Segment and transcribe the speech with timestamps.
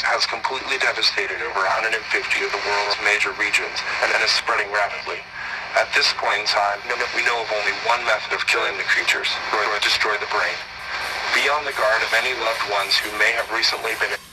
[0.00, 5.18] virus has completely devastated over 150 of the world's major regions and is spreading rapidly.
[5.76, 6.80] At this point in time,
[7.14, 10.56] we know of only one method of killing the creatures, or destroy the brain.
[11.34, 14.29] Be on the guard of any loved ones who may have recently been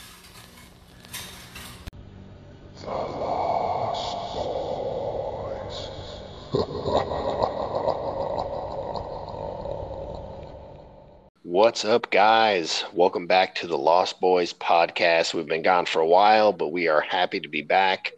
[11.68, 12.82] What's up, guys?
[12.94, 15.34] Welcome back to the Lost Boys podcast.
[15.34, 18.12] We've been gone for a while, but we are happy to be back.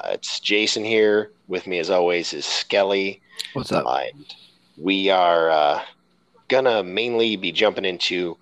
[0.00, 1.30] Uh, it's Jason here.
[1.46, 3.22] With me, as always, is Skelly.
[3.52, 3.86] What's up?
[3.86, 4.34] And
[4.76, 5.82] we are uh,
[6.48, 8.36] gonna mainly be jumping into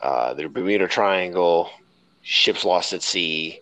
[0.00, 1.68] uh, the Bermuda Triangle,
[2.22, 3.60] ships lost at sea,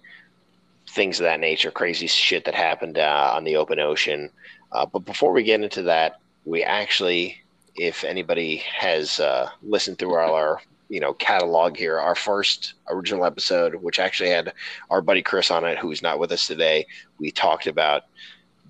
[0.91, 4.31] things of that nature, crazy shit that happened uh, on the open ocean.
[4.71, 7.43] Uh, but before we get into that, we actually
[7.79, 13.25] if anybody has uh, listened through all our you know catalog here, our first original
[13.25, 14.53] episode, which actually had
[14.91, 16.87] our buddy Chris on it, who's not with us today,
[17.19, 18.05] we talked about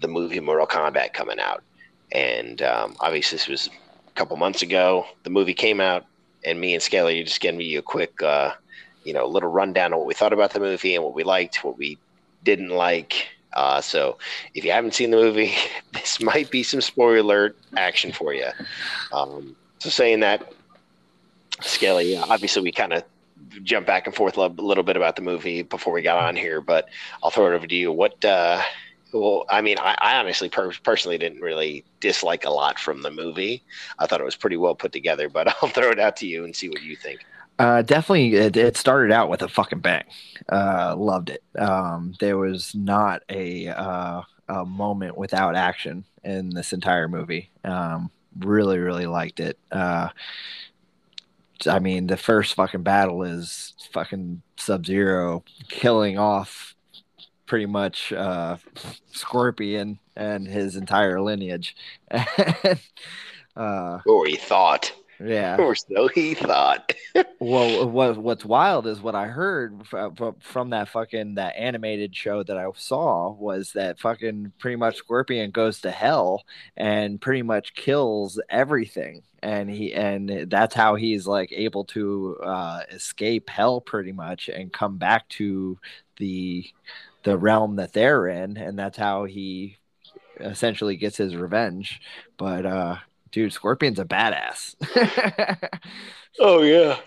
[0.01, 1.63] the movie Mortal Kombat coming out,
[2.13, 3.71] and um, obviously this was
[4.09, 5.07] a couple months ago.
[5.25, 6.07] The movie came out,
[6.45, 8.53] and me and Skelly just giving you a quick, uh,
[9.05, 11.65] you know, little rundown of what we thought about the movie and what we liked,
[11.65, 11.99] what we
[12.45, 13.27] didn't like,
[13.57, 14.19] uh, so
[14.55, 15.55] if you haven't seen the movie,
[15.93, 18.49] this might be some spoiler alert action for you.
[19.13, 20.53] Um, so saying that,
[21.63, 23.03] Skelly, obviously we kind of
[23.63, 26.61] jump back and forth a little bit about the movie before we got on here,
[26.61, 26.91] but
[27.23, 27.91] I'll throw it over to you.
[27.91, 28.61] What, uh,
[29.15, 33.11] well, I mean, I, I honestly per- personally didn't really dislike a lot from the
[33.11, 33.63] movie.
[33.99, 36.45] I thought it was pretty well put together, but I'll throw it out to you
[36.45, 37.25] and see what you think.
[37.59, 40.05] Uh, definitely, it, it, started out with a fucking bang.
[40.51, 41.43] Uh, loved it.
[41.59, 47.51] Um, there was not a, uh, a moment without action in this entire movie.
[47.65, 49.59] Um, really, really liked it.
[49.73, 50.11] Uh,
[51.67, 56.75] I mean, the first fucking battle is fucking Sub Zero killing off
[57.47, 58.57] pretty much uh,
[59.13, 61.77] Scorpion and his entire lineage.
[63.57, 64.93] uh, or he thought.
[65.19, 65.57] Yeah.
[65.59, 66.95] Or so he thought.
[67.41, 72.43] well, what what's wild is what I heard from, from that fucking that animated show
[72.43, 76.45] that I saw was that fucking pretty much Scorpion goes to hell
[76.77, 82.81] and pretty much kills everything and he and that's how he's like able to uh,
[82.91, 85.79] escape hell pretty much and come back to
[86.17, 86.67] the
[87.23, 89.77] the realm that they're in and that's how he
[90.41, 92.01] essentially gets his revenge
[92.37, 92.97] but uh
[93.37, 94.75] dude, Scorpion's a badass.
[96.41, 96.99] oh yeah,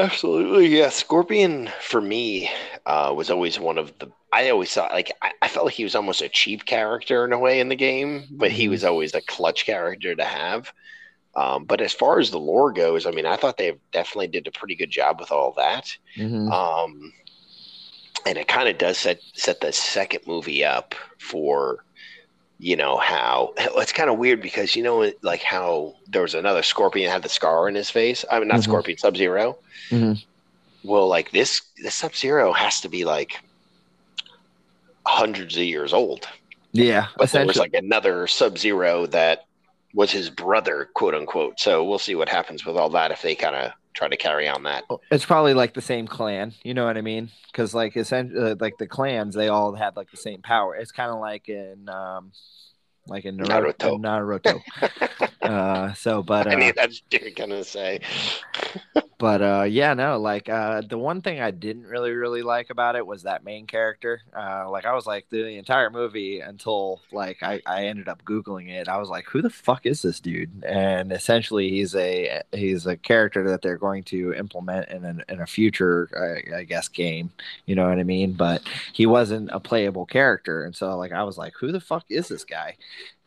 [0.00, 0.76] absolutely.
[0.76, 2.50] Yeah, Scorpion for me
[2.84, 4.10] uh, was always one of the.
[4.32, 7.32] I always thought like I, I, felt like he was almost a cheap character in
[7.32, 8.90] a way in the game, but he was mm-hmm.
[8.90, 10.72] always a clutch character to have.
[11.36, 14.48] Um, but as far as the lore goes, I mean, I thought they definitely did
[14.48, 15.96] a pretty good job with all that.
[16.16, 16.50] Mm-hmm.
[16.50, 17.12] Um,
[18.26, 21.84] and it kind of does set set the second movie up for
[22.58, 26.62] you know how it's kind of weird because you know like how there was another
[26.62, 28.70] scorpion had the scar in his face i mean not mm-hmm.
[28.70, 29.56] scorpion sub zero
[29.90, 30.14] mm-hmm.
[30.88, 33.40] well like this this sub zero has to be like
[35.06, 36.28] hundreds of years old
[36.72, 39.46] yeah but there was like another sub zero that
[39.94, 43.34] was his brother quote unquote so we'll see what happens with all that if they
[43.34, 46.84] kind of try to carry on that it's probably like the same clan you know
[46.84, 50.16] what i mean because like essentially uh, like the clans they all had like the
[50.16, 52.30] same power it's kind of like in um
[53.08, 53.98] like in Naruto.
[53.98, 54.62] Naruto.
[54.62, 55.32] Naruto.
[55.42, 58.00] uh, so, but uh, I mean, that's you're gonna say.
[59.18, 62.94] but uh, yeah, no, like uh, the one thing I didn't really, really like about
[62.94, 64.22] it was that main character.
[64.34, 68.68] Uh, like I was like the, entire movie until like I, I ended up googling
[68.68, 68.86] it.
[68.86, 70.62] I was like, who the fuck is this dude?
[70.64, 75.40] And essentially, he's a he's a character that they're going to implement in a, in
[75.40, 76.08] a future,
[76.52, 77.32] I, I guess, game.
[77.66, 78.34] You know what I mean?
[78.34, 78.62] But
[78.92, 82.28] he wasn't a playable character, and so like I was like, who the fuck is
[82.28, 82.76] this guy?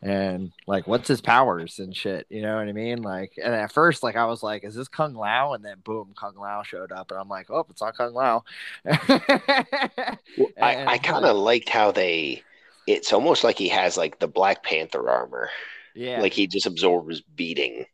[0.02, 3.72] And like what's his powers and shit you know what i mean like and at
[3.72, 6.90] first like i was like is this kung lao and then boom kung lao showed
[6.90, 8.42] up and i'm like oh it's not kung lao
[8.84, 8.90] well,
[10.60, 12.42] i, I kind of liked how they
[12.88, 15.48] it's almost like he has like the black panther armor
[15.94, 17.86] yeah like he just absorbs beating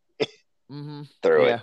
[0.70, 1.02] mm-hmm.
[1.22, 1.56] through yeah.
[1.56, 1.62] it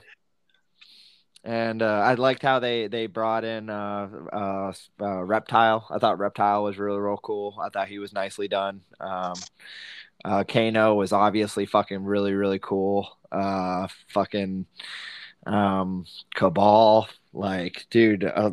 [1.44, 5.86] and uh, I liked how they they brought in uh, uh, uh, reptile.
[5.92, 7.56] I thought reptile was really real cool.
[7.62, 8.82] I thought he was nicely done.
[9.00, 9.36] Um,
[10.26, 13.18] uh, Kano was obviously fucking really, really cool.
[13.32, 14.66] Uh, fucking
[15.46, 16.06] um,
[16.36, 18.52] Kabal, like, dude, uh,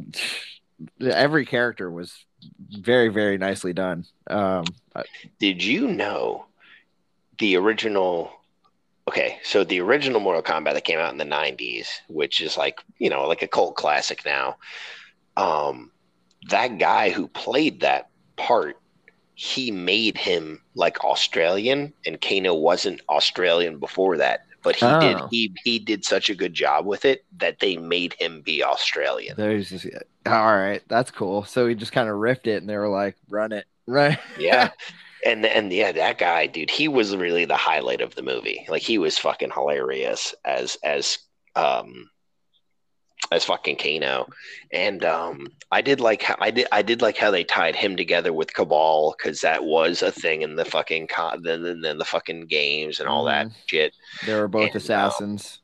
[1.00, 2.26] every character was
[2.70, 4.04] very, very nicely done.
[4.28, 4.64] Um,
[5.38, 6.46] Did you know
[7.38, 8.32] the original?
[9.08, 12.80] Okay, so the original Mortal Kombat that came out in the '90s, which is like
[12.98, 14.56] you know like a cult classic now.
[15.36, 15.90] um,
[16.50, 18.78] that guy who played that part,
[19.42, 24.44] he made him like Australian, and Kano wasn't Australian before that.
[24.62, 25.26] But he did Oh.
[25.32, 29.34] he he did such a good job with it that they made him be Australian.
[29.36, 29.86] There's just,
[30.26, 30.80] all right.
[30.86, 31.42] That's cool.
[31.42, 34.70] So he just kind of riffed it, and they were like, "Run it, right?" Yeah.
[35.26, 38.64] And and yeah, that guy, dude, he was really the highlight of the movie.
[38.68, 41.18] Like he was fucking hilarious as as
[41.56, 42.08] um
[43.30, 44.26] as fucking Kano.
[44.72, 47.96] And um I did like how I did I did like how they tied him
[47.96, 51.98] together with Kabal because that was a thing in the fucking con then then then
[51.98, 53.94] the fucking games and all that shit.
[54.26, 55.60] They were both And, um, assassins.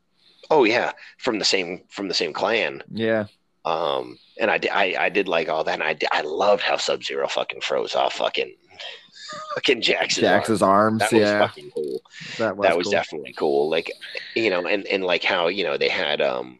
[0.50, 2.82] Oh yeah, from the same from the same clan.
[2.90, 3.26] Yeah.
[3.64, 7.02] Um, and I, I, I did like all that, and I, I loved how Sub
[7.02, 8.54] Zero fucking froze off fucking,
[9.54, 10.40] fucking Jackson's arm.
[10.40, 11.00] Jax's arms.
[11.00, 11.38] That was yeah.
[11.40, 12.00] fucking cool.
[12.38, 12.92] that was, that was cool.
[12.92, 13.68] definitely cool.
[13.68, 13.92] Like,
[14.34, 16.58] you know, and and like how you know they had um,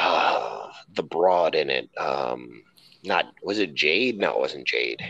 [0.00, 1.90] uh, the broad in it.
[1.98, 2.62] Um,
[3.04, 4.18] not was it Jade?
[4.18, 5.00] No, it wasn't Jade.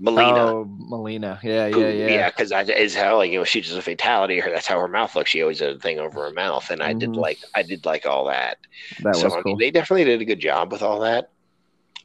[0.00, 0.38] Mileena.
[0.38, 1.42] Oh, Mileena.
[1.42, 2.08] Yeah, yeah, yeah.
[2.08, 4.38] yeah, because that is how like you know she does a fatality.
[4.38, 5.30] Her that's how her mouth looks.
[5.30, 7.16] She always had a thing over her mouth, and I did Mhm.
[7.16, 8.58] like I did like all that.
[9.02, 9.56] That so was I mean, cool.
[9.56, 11.30] they definitely did a good job with all that.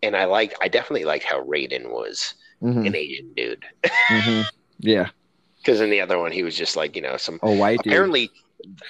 [0.02, 2.34] And I like I definitely liked how Raiden was
[2.64, 3.66] Mhm, an Asian dude.
[4.10, 4.46] mhm.
[4.80, 5.10] Yeah.
[5.64, 7.94] Because in the other one he was just like, you know, some Oh, white dude.
[7.94, 8.30] apparently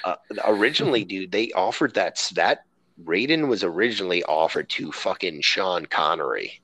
[0.06, 0.16] uh,
[0.46, 2.64] originally, dude, they offered that that
[3.02, 6.62] Raiden was originally offered to fucking Sean Connery,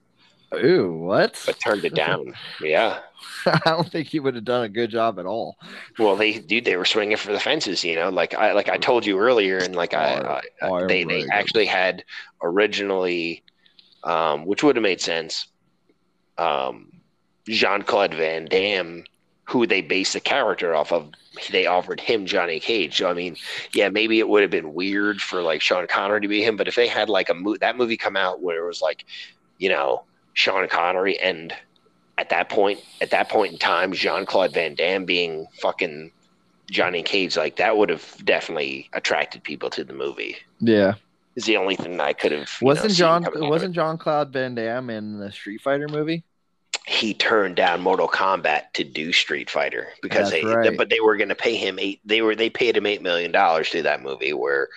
[0.53, 1.41] Ooh, what?
[1.45, 2.33] but turned it down.
[2.61, 2.99] yeah.
[3.45, 5.57] I don't think he would have done a good job at all.
[5.97, 8.09] Well, they dude, they were swinging for the fences, you know.
[8.09, 11.65] Like I like I told you earlier, and like I, I, I they they actually
[11.65, 12.03] had
[12.41, 13.43] originally,
[14.03, 15.47] um, which would have made sense.
[16.37, 16.91] Um,
[17.47, 19.03] Jean Claude Van Damme,
[19.49, 21.09] who they based the character off of,
[21.51, 22.97] they offered him Johnny Cage.
[22.97, 23.35] So I mean,
[23.73, 26.67] yeah, maybe it would have been weird for like Sean Connery to be him, but
[26.67, 29.05] if they had like a mo- that movie come out where it was like,
[29.57, 30.03] you know,
[30.33, 31.53] Sean Connery and
[32.17, 36.11] at that point, at that point in time, Jean Claude Van Damme being fucking
[36.69, 40.37] Johnny Cage, like that would have definitely attracted people to the movie.
[40.59, 40.95] Yeah.
[41.35, 42.51] Is the only thing I could have.
[42.61, 46.23] Wasn't seen John wasn't Jean Claude Van Damme in the Street Fighter movie?
[46.89, 50.75] He turned down Mortal Kombat to do Street Fighter because That's they, right.
[50.75, 52.01] but they were going to pay him eight.
[52.03, 54.69] They were they paid him eight million dollars to that movie, where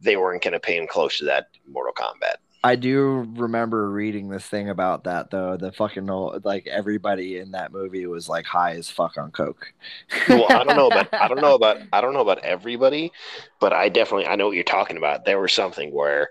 [0.00, 2.38] they weren't going to pay him close to that Mortal Kombat.
[2.64, 5.56] I do remember reading this thing about that though.
[5.56, 6.06] The fucking
[6.42, 9.72] like everybody in that movie was like high as fuck on coke.
[10.28, 13.12] well, I don't know about I don't know about I don't know about everybody,
[13.60, 15.24] but I definitely I know what you're talking about.
[15.24, 16.30] There was something where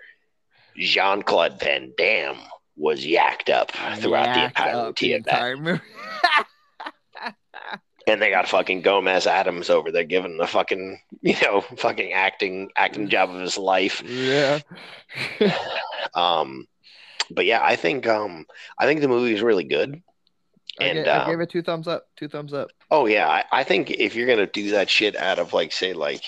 [0.77, 2.39] Jean Claude Van Damme
[2.79, 5.81] was yacked up throughout the Yacked entirety up of the that, entire movie.
[8.07, 12.69] and they got fucking Gomez Addams over there giving the fucking you know fucking acting
[12.75, 14.01] acting job of his life.
[14.03, 14.59] yeah.
[16.15, 16.65] Um,
[17.29, 18.45] but yeah, I think um
[18.79, 20.01] I think the movie is really good.
[20.79, 22.07] I, And, I um, gave it two thumbs up.
[22.15, 22.69] Two thumbs up.
[22.89, 25.93] Oh yeah, I, I think if you're gonna do that shit out of like say
[25.93, 26.23] like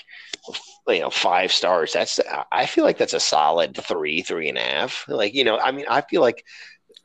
[0.88, 2.20] you know five stars, that's
[2.52, 5.06] I feel like that's a solid three, three and a half.
[5.08, 6.44] Like you know, I mean, I feel like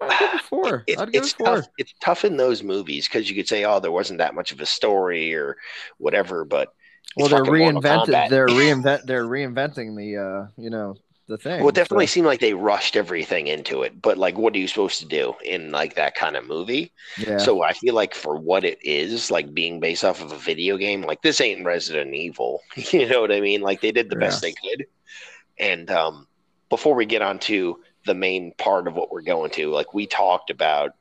[0.00, 0.84] I'd it four.
[0.86, 1.62] it- it's it four.
[1.62, 1.66] tough.
[1.78, 4.60] It's tough in those movies because you could say, oh, there wasn't that much of
[4.60, 5.56] a story or
[5.98, 6.68] whatever, but
[7.16, 8.28] Well, they're reinvented.
[8.28, 9.04] They're reinvent.
[9.06, 10.96] They're reinventing the uh, you know,
[11.28, 11.60] the thing.
[11.60, 14.00] Well, it definitely so- seemed like they rushed everything into it.
[14.00, 16.92] But like, what are you supposed to do in like that kind of movie?
[17.18, 17.38] yeah.
[17.38, 20.76] So I feel like for what it is, like being based off of a video
[20.76, 22.62] game, like this ain't Resident Evil.
[22.92, 23.60] You know what I mean?
[23.60, 24.86] Like they did the best they could.
[25.58, 26.26] And um,
[26.68, 30.06] before we get on to the main part of what we're going to, like we
[30.06, 30.92] talked about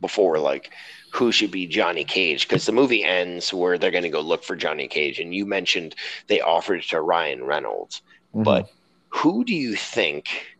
[0.00, 0.70] before, like
[1.12, 4.44] who should be Johnny Cage, because the movie ends where they're going to go look
[4.44, 5.94] for Johnny Cage, and you mentioned
[6.26, 8.02] they offered it to Ryan Reynolds,
[8.34, 8.44] Mhm.
[8.44, 8.70] but
[9.08, 10.56] who do you think,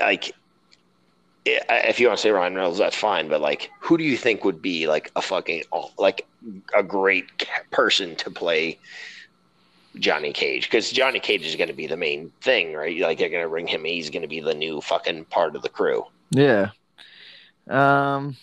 [0.00, 0.32] like?
[1.48, 3.28] If you want to say Ryan Reynolds, that's fine.
[3.28, 5.62] But like, who do you think would be like a fucking
[5.96, 6.26] like
[6.74, 8.80] a great person to play
[9.94, 10.64] Johnny Cage?
[10.64, 12.98] Because Johnny Cage is going to be the main thing, right?
[12.98, 13.84] Like they're going to bring him.
[13.84, 16.04] He's going to be the new fucking part of the crew.
[16.30, 16.70] Yeah.
[17.68, 18.36] Um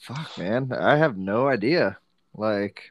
[0.00, 1.98] fuck man, I have no idea.
[2.34, 2.90] Like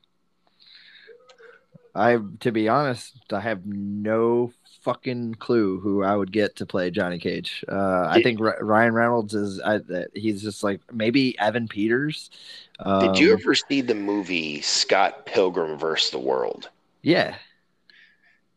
[1.98, 6.92] I to be honest, I have no fucking clue who I would get to play
[6.92, 7.66] Johnny Cage.
[7.68, 9.82] Uh I think R- Ryan Reynolds is I,
[10.14, 12.30] he's just like maybe Evan Peters.
[12.80, 16.70] Um, Did you ever see the movie Scott Pilgrim versus the World?
[17.02, 17.36] Yeah.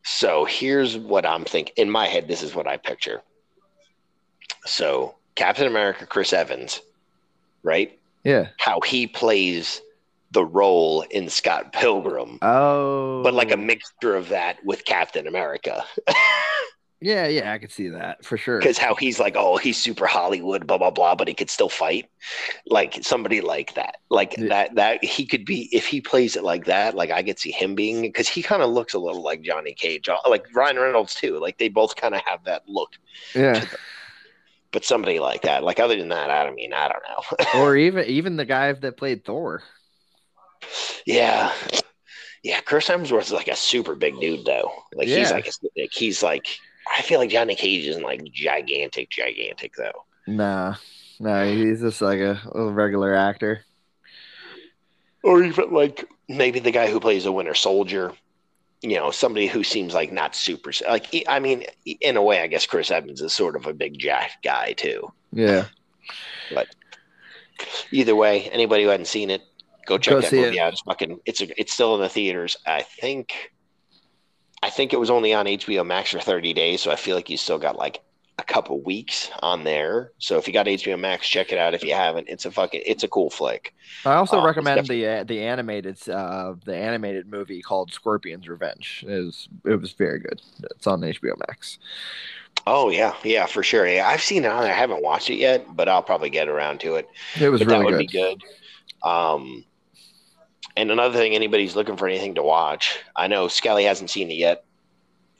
[0.03, 1.73] So here's what I'm thinking.
[1.77, 3.21] In my head, this is what I picture.
[4.65, 6.81] So Captain America, Chris Evans,
[7.63, 7.97] right?
[8.23, 8.49] Yeah.
[8.57, 9.81] How he plays
[10.31, 13.21] the role in Scott Pilgrim, Oh.
[13.23, 15.83] but like a mixture of that with Captain America.
[17.03, 18.59] Yeah, yeah, I could see that for sure.
[18.59, 21.67] Because how he's like, oh, he's super Hollywood, blah blah blah, but he could still
[21.67, 22.05] fight.
[22.67, 24.49] Like somebody like that, like Yeah.
[24.49, 24.75] that.
[24.75, 26.93] That he could be if he plays it like that.
[26.93, 29.73] Like I could see him being because he kind of looks a little like Johnny
[29.73, 31.39] Cage, uh, like Ryan Reynolds too.
[31.39, 32.91] Like they both kind of have that look.
[33.33, 33.65] Yeah.
[34.71, 37.59] But somebody like that, like other than that, I don't mean I don't know.
[37.61, 39.63] or even even the guy that played Thor.
[41.05, 41.51] Yeah,
[42.43, 42.61] yeah.
[42.61, 44.71] Chris Hemsworth is like a super big dude though.
[44.93, 45.35] Like he's Yeah.
[45.35, 46.47] like, like he's like.
[46.97, 50.03] I feel like Johnny Cage isn't like gigantic, gigantic though.
[50.27, 50.75] Nah,
[51.19, 53.63] no, he's just like a, a regular actor.
[55.23, 58.13] or even like maybe the guy who plays the Winter Soldier.
[58.81, 61.05] You know, somebody who seems like not super like.
[61.29, 64.41] I mean, in a way, I guess Chris Evans is sort of a big jack
[64.43, 65.13] guy too.
[65.31, 65.65] Yeah.
[66.53, 66.67] But
[67.91, 69.43] either way, anybody who hadn't seen it,
[69.85, 70.61] go check Go that movie it.
[70.61, 70.73] out.
[70.73, 71.19] It's fucking.
[71.25, 72.57] It's a, It's still in the theaters.
[72.65, 73.51] I think.
[74.63, 77.29] I think it was only on HBO Max for 30 days, so I feel like
[77.31, 78.01] you still got like
[78.37, 80.11] a couple weeks on there.
[80.19, 81.73] So if you got HBO Max, check it out.
[81.73, 82.81] If you haven't, it's a fucking.
[82.85, 83.73] It's a cool flick.
[84.05, 89.03] I also it's recommend the uh, the animated uh the animated movie called Scorpion's Revenge.
[89.07, 90.41] It was it was very good.
[90.75, 91.79] It's on HBO Max.
[92.67, 93.87] Oh yeah, yeah, for sure.
[93.87, 94.73] Yeah, I've seen it on there.
[94.73, 97.07] I haven't watched it yet, but I'll probably get around to it.
[97.39, 98.07] It was but that really would good.
[98.07, 98.41] be good.
[99.07, 99.65] Um,
[100.75, 104.35] and another thing, anybody's looking for anything to watch, I know Skelly hasn't seen it
[104.35, 104.63] yet.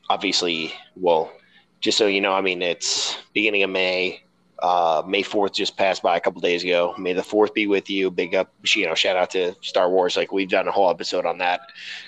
[0.10, 1.32] Obviously, well,
[1.80, 4.24] just so you know, I mean, it's beginning of May.
[4.60, 6.94] Uh, May fourth just passed by a couple days ago.
[6.98, 8.12] May the fourth be with you.
[8.12, 10.16] Big up, you know, shout out to Star Wars.
[10.16, 11.62] Like we've done a whole episode on that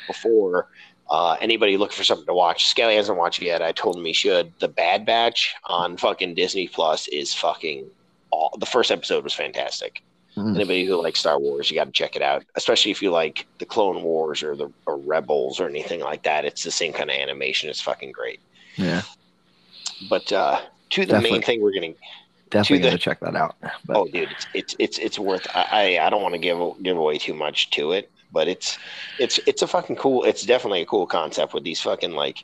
[0.06, 0.68] before.
[1.10, 2.68] Uh, anybody looking for something to watch?
[2.68, 3.62] Skelly hasn't watched it yet.
[3.62, 4.54] I told him he should.
[4.60, 7.90] The Bad Batch on fucking Disney Plus is fucking.
[8.32, 10.04] All, the first episode was fantastic
[10.36, 10.56] Mm.
[10.56, 12.44] anybody who likes Star Wars, you got to check it out.
[12.56, 16.44] Especially if you like the Clone Wars or the or Rebels or anything like that.
[16.44, 17.70] It's the same kind of animation.
[17.70, 18.40] It's fucking great.
[18.76, 19.04] Yeah,
[20.10, 20.62] But uh,
[20.92, 21.94] to the main thing, we're getting.
[22.50, 23.56] definitely the- gonna check that out.
[23.86, 25.46] But Oh, dude, it's it's it's, it's worth.
[25.54, 28.80] I I, don't want to give give away too much to it, but it's
[29.20, 30.24] it's it's a fucking cool.
[30.24, 32.44] It's definitely a cool concept with these fucking like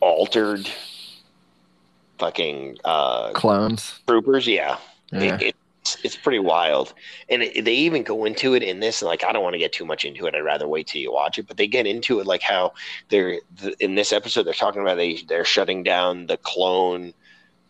[0.00, 0.68] altered
[2.18, 4.00] fucking uh clones.
[4.08, 4.46] troopers.
[4.48, 4.78] Yeah,
[5.12, 5.38] Yeah.
[5.40, 5.56] It,
[5.94, 6.94] it's it's pretty wild,
[7.28, 9.02] and it, they even go into it in this.
[9.02, 10.34] And Like, I don't want to get too much into it.
[10.34, 11.46] I'd rather wait till you watch it.
[11.48, 12.72] But they get into it like how
[13.10, 14.44] they're the, in this episode.
[14.44, 17.14] They're talking about they they're shutting down the clone,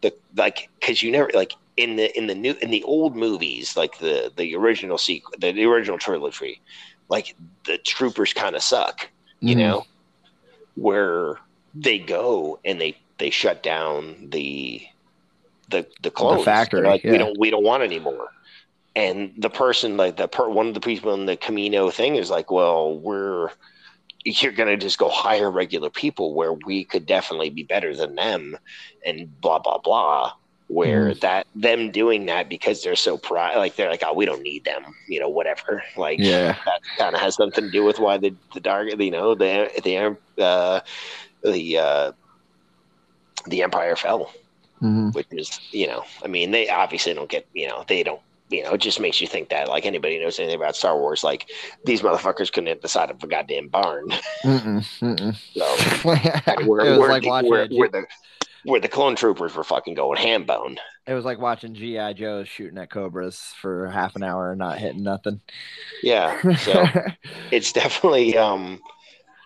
[0.02, 3.76] the like because you never like in the in the new in the old movies
[3.76, 6.62] like the the original sequel the, the original trilogy,
[7.08, 7.34] like
[7.66, 9.10] the troopers kind of suck.
[9.44, 9.56] You Mhm.
[9.56, 9.86] know,
[10.74, 11.38] where
[11.74, 14.82] they go and they they shut down the
[15.82, 16.44] the the clones.
[16.44, 17.12] factory, They're like yeah.
[17.12, 18.28] we don't we don't want anymore.
[18.96, 22.30] And the person like the per, one of the people in the Kamino thing is
[22.30, 23.50] like, well, we're
[24.24, 28.56] you're gonna just go hire regular people where we could definitely be better than them,
[29.04, 30.32] and blah blah blah.
[30.68, 31.20] Where Mm.
[31.20, 34.64] that them doing that because they're so proud, like they're like, oh, we don't need
[34.64, 35.82] them, you know, whatever.
[35.96, 36.56] Like, Yeah.
[36.64, 39.70] that kind of has something to do with why the the dark, you know, the
[39.84, 40.80] the uh,
[41.42, 42.12] the uh,
[43.46, 44.30] the empire fell,
[44.82, 45.14] Mhm.
[45.14, 48.20] which is, you know, I mean, they obviously don't get, you know, they don't.
[48.50, 51.24] You know, it just makes you think that, like anybody knows anything about Star Wars,
[51.24, 51.48] like
[51.86, 54.10] these motherfuckers couldn't hit the side of a goddamn barn.
[54.44, 55.36] Mm-mm, mm-mm.
[55.56, 55.86] So
[56.52, 58.06] it where, was where, like the, where, a G- where the
[58.64, 60.76] where the clone troopers were fucking going ham bone.
[61.06, 64.78] it was like watching GI Joes shooting at cobras for half an hour and not
[64.78, 65.40] hitting nothing.
[66.02, 66.84] Yeah, so
[67.50, 68.80] it's definitely um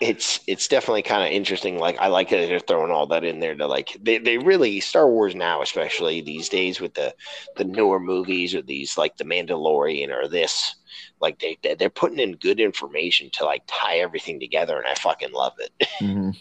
[0.01, 3.41] it's it's definitely kind of interesting like i like that they're throwing all that in
[3.41, 7.13] there to like they, they really star wars now especially these days with the
[7.57, 10.77] the newer movies or these like the mandalorian or this
[11.21, 14.95] like they they- they're putting in good information to like tie everything together and i
[14.95, 16.37] fucking love it Mhm.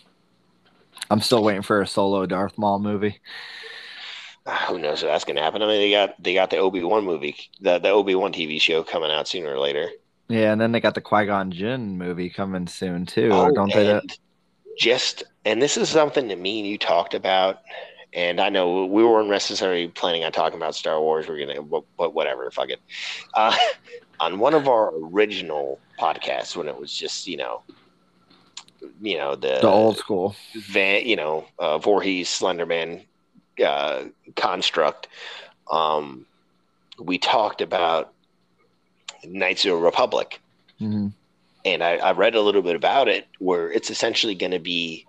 [1.09, 3.19] I'm still waiting for a solo Darth Maul movie.
[4.67, 7.35] who knows if that's gonna happen i mean they got they got the obi-wan movie
[7.59, 9.89] the, the obi-wan tv show coming out sooner or later
[10.29, 13.29] Yeah, and then they got the Qui Gon Jinn movie coming soon too.
[13.31, 13.91] Oh, don't they?
[13.91, 14.17] and
[14.77, 17.61] just and this is something that me and you talked about,
[18.13, 21.27] and I know we weren't necessarily planning on talking about Star Wars.
[21.27, 22.79] We're gonna, but, but whatever, fuck it.
[23.33, 23.55] Uh,
[24.19, 27.63] on one of our original podcasts, when it was just you know,
[29.01, 30.35] you know the the old school.
[30.55, 33.03] Van, you know, uh, Voorhees Slenderman
[33.65, 34.03] uh,
[34.35, 35.07] construct.
[35.71, 36.25] Um,
[36.99, 38.13] we talked about
[39.25, 40.39] Knights of the Republic
[40.79, 41.13] Mhm.
[41.65, 45.05] and I, I read a little bit about it where it's essentially going to be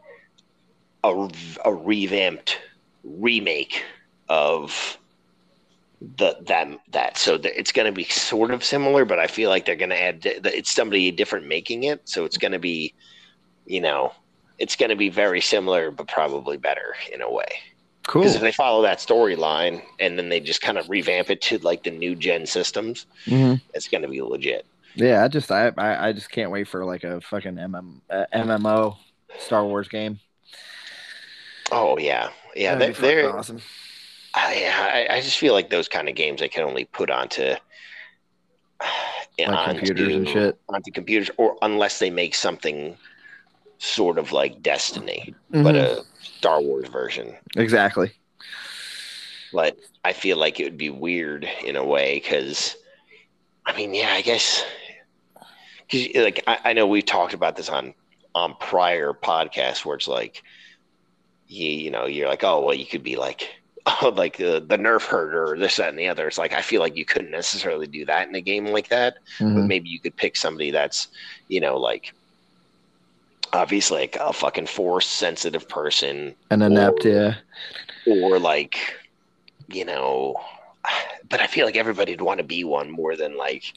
[1.04, 1.30] a,
[1.64, 2.58] a revamped
[3.04, 3.84] remake
[4.28, 4.98] of
[6.16, 9.50] the that that so that it's going to be sort of similar but i feel
[9.50, 12.94] like they're going to add it's somebody different making it so it's going to be
[13.66, 14.12] you know
[14.58, 17.46] it's going to be very similar, but probably better in a way.
[18.08, 18.22] Cool.
[18.22, 21.58] Because if they follow that storyline and then they just kind of revamp it to
[21.58, 23.60] like the new gen systems, Mhm.
[23.74, 24.64] it's going to be legit.
[24.94, 28.96] Yeah, I just I, I just can't wait for like a fucking MM, uh, MMO
[29.38, 30.20] Star Wars game.
[31.70, 32.76] Oh yeah, yeah.
[32.76, 33.60] That'd They're, awesome.
[34.34, 37.54] I, I just feel like those kind of games I can only put onto
[39.38, 40.58] Like computers and shit.
[40.70, 42.96] onto computers, or unless they make something
[43.78, 45.98] sort of like Destiny, but Mhm.
[45.98, 46.04] a
[46.36, 47.34] Star Wars version.
[47.56, 48.12] exactly.
[49.52, 52.76] But I feel like it would be weird in a way because,
[53.66, 54.62] I mean, yeah, I guess
[55.90, 57.94] because like I, I know we've talked about this on
[58.34, 60.42] on prior podcasts where it's like
[61.46, 63.48] you you know you're like oh well you could be like
[63.86, 66.60] oh like the the nerf herder or this that and the other it's like I
[66.60, 69.66] feel like you couldn't necessarily do that in a game like that but Mhm.
[69.66, 71.08] maybe you could pick somebody that's
[71.48, 72.12] you know like
[73.52, 77.34] obviously like a fucking force sensitive person An inept, or- yeah.
[78.06, 78.78] or like
[79.68, 80.36] you know
[81.28, 83.72] but i feel like everybody'd want to be one more than like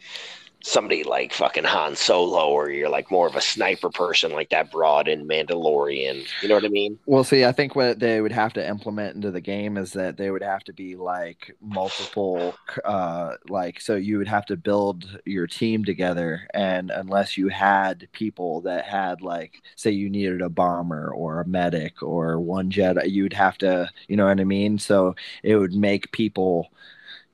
[0.63, 4.71] somebody like fucking han solo or you're like more of a sniper person like that
[4.71, 8.31] broad in mandalorian you know what i mean Well, see, I think what they would
[8.31, 12.55] have to implement into the game is that they would have to be like multiple,
[12.85, 18.07] uh, like so you would have to build your team together, and unless you had
[18.13, 23.09] people that had like, say, you needed a bomber or a medic or one Jedi,
[23.11, 24.77] you'd have to, you know what I mean?
[24.77, 26.71] So it would make people,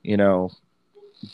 [0.02, 0.50] you know,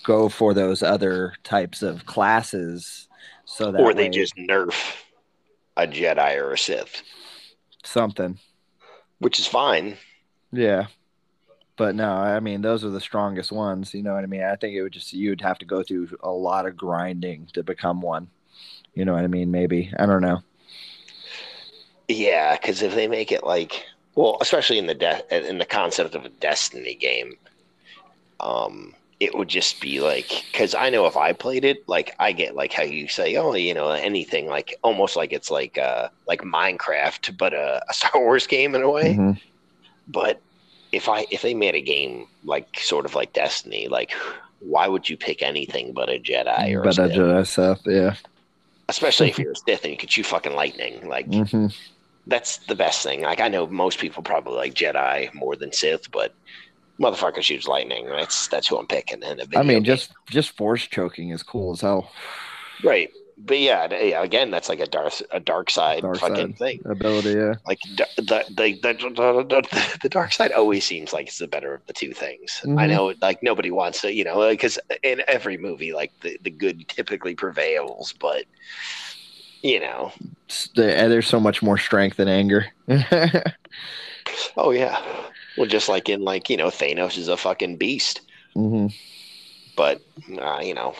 [0.03, 3.09] go for those other types of classes,
[3.45, 4.97] so that or they way- just nerf
[5.77, 7.03] a jedi or a sith
[7.83, 8.39] something.
[9.19, 9.97] which is fine
[10.53, 10.87] Yeah.
[11.77, 14.45] But no, I mean those are the strongest ones, you know what I mean?
[14.45, 17.63] I think it would just you'd have to go through a lot of grinding to
[17.65, 18.29] become one.
[18.95, 19.51] You know what I mean?
[19.51, 19.93] Maybe.
[19.99, 20.43] I don't know.
[22.09, 26.15] yeah because if they make it like well especially in the de- in the concept
[26.15, 27.35] of a destiny game
[28.41, 28.95] um
[29.25, 32.55] it would just be like because i know if i played it like i get
[32.55, 36.43] like how you say oh you know anything like almost like it's like uh like
[36.43, 39.41] minecraft but a, a star wars game in a way Mhm.
[40.09, 40.41] but
[40.93, 44.13] if i if they made a game like sort of like destiny like
[44.61, 47.09] why would you pick anything but a jedi or But a?
[47.09, 48.15] Jedi Sith, yeah.
[48.89, 51.67] especially if you're a Sith and you can shoot fucking lightning like hmm
[52.27, 53.21] that's the best thing.
[53.21, 56.33] Like I know most people probably like Jedi more than Sith, but
[57.01, 58.07] motherfucker shoots lightning.
[58.07, 59.23] That's that's who I'm picking.
[59.23, 59.85] In a I video mean, game.
[59.85, 62.11] just just force choking is cool as hell.
[62.85, 63.11] right.
[63.37, 66.59] But yeah, yeah, again, that's like a dark a dark side Dark fucking side.
[66.59, 66.81] thing.
[66.85, 67.55] Ability, yeah.
[67.67, 71.85] Like the the, the the the dark side always seems like it's the better of
[71.89, 72.61] the two things.
[72.63, 72.89] I Mhm.
[72.91, 76.87] know, like nobody wants to, you know, because in every movie, like the the good
[76.87, 78.45] typically prevails, but
[79.63, 80.13] you know,
[80.77, 82.67] the- There's so much more strength than anger.
[84.57, 85.01] oh yeah,
[85.57, 88.21] well, just like in like you know, Thanos is a fucking beast.
[88.55, 88.87] hmm
[89.77, 90.01] but
[90.41, 90.95] uh, you know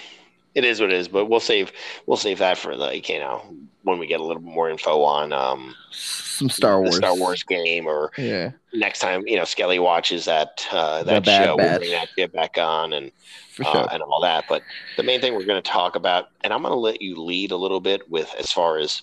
[0.55, 1.73] it is what it is but we'll save
[2.07, 3.41] we'll save that for like you know
[3.83, 6.97] when we get a little more info on um Some Star Wars.
[6.97, 8.51] star wars game or Yeah.
[8.73, 12.59] next time you know skelly watches that uh that show we'll bring that shit back
[12.59, 13.13] on and
[13.53, 13.89] For uh, sure.
[13.93, 14.65] and all that but
[14.97, 17.53] the main thing we're going to talk about and i'm going to let you lead
[17.53, 19.03] a little bit with as far as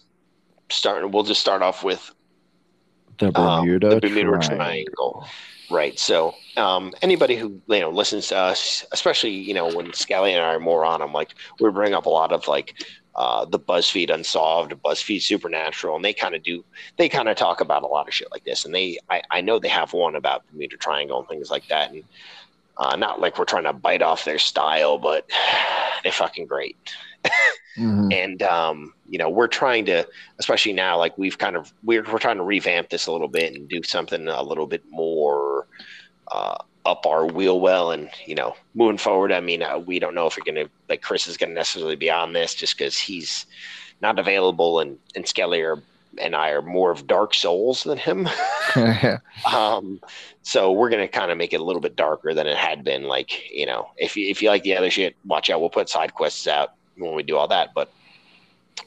[0.70, 2.12] starting we'll just start off with
[3.30, 4.56] the um, Bermuda, the Bermuda Triangle.
[4.58, 5.28] Triangle.
[5.70, 5.98] Right.
[5.98, 10.44] So, um, anybody who you know listens to us, especially you know when Skelly and
[10.44, 12.76] I are more on them, like we bring up a lot of like
[13.16, 16.64] uh, the BuzzFeed Unsolved, BuzzFeed Supernatural, and they kind of do
[16.98, 18.66] they kind of talk about a lot of shit like this.
[18.66, 21.68] And they, I, I know they have one about the Bermuda Triangle and things like
[21.68, 21.92] that.
[21.92, 22.04] And
[22.78, 25.30] uh, not like we're trying to bite off their style, but
[26.04, 26.78] they're fucking great
[27.78, 28.14] Mhm.
[28.14, 30.06] and um, you know we're trying to
[30.40, 33.54] especially now like we've kind of we're, we're trying to revamp this a little bit
[33.54, 35.68] and do something a little bit more
[36.32, 39.32] uh, up our wheel well and you know moving forward.
[39.32, 42.10] I mean uh, we don't know if we're gonna like chris is gonna necessarily be
[42.12, 43.46] on this just because he's
[44.02, 45.82] not available and and skelly are,
[46.18, 48.28] and i are more of dark souls than him.
[49.54, 50.02] Um
[50.44, 53.04] so we're gonna kind of make it a little bit darker than it had been
[53.04, 55.62] like you know if you if you like the other shit watch out.
[55.62, 57.90] We'll put side quests out when we do all that but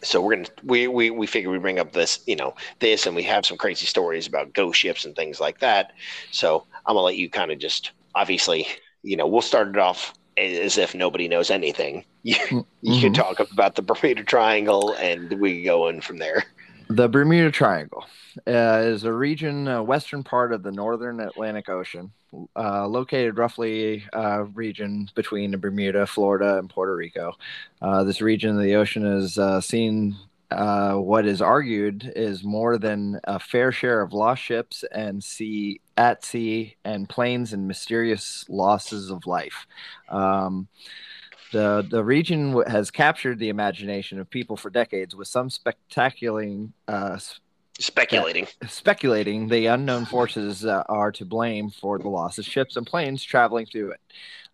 [0.02, 3.16] so we're gonna we we, we figure we bring up this you know this and
[3.16, 5.92] we have some crazy stories about ghost ships and things like that.
[6.30, 8.66] So i'm gonna let you kind of just obviously
[9.02, 12.04] you know we'll start it off as if nobody knows anything.
[12.26, 12.36] You,
[12.80, 13.14] you can Mhm.
[13.14, 16.44] talk about the bermuda triangle and we go in from there
[16.88, 18.04] The Bermuda Triangle
[18.46, 22.12] uh, is a region, uh, western part of the northern Atlantic Ocean,
[22.56, 27.32] uh, located roughly uh, region between Bermuda, Florida, and Puerto Rico.
[27.80, 30.16] Uh, this region of the ocean is uh, seen
[30.50, 35.80] uh, what is argued is more than a fair share of lost ships and sea
[35.96, 39.66] at sea and planes and mysterious losses of life.
[40.08, 40.68] Um,
[41.54, 47.16] the, the region has captured the imagination of people for decades with some spectacular uh,
[47.78, 48.48] speculating.
[48.66, 53.22] speculating the unknown forces uh, are to blame for the loss of ships and planes
[53.22, 54.00] traveling through it.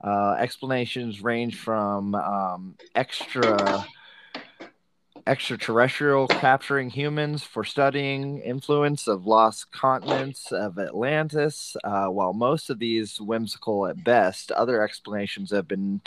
[0.05, 3.87] Uh, explanations range from um, extra
[5.27, 11.77] extraterrestrial capturing humans for studying influence of lost continents of Atlantis.
[11.85, 16.01] Uh, while most of these whimsical at best, other explanations have been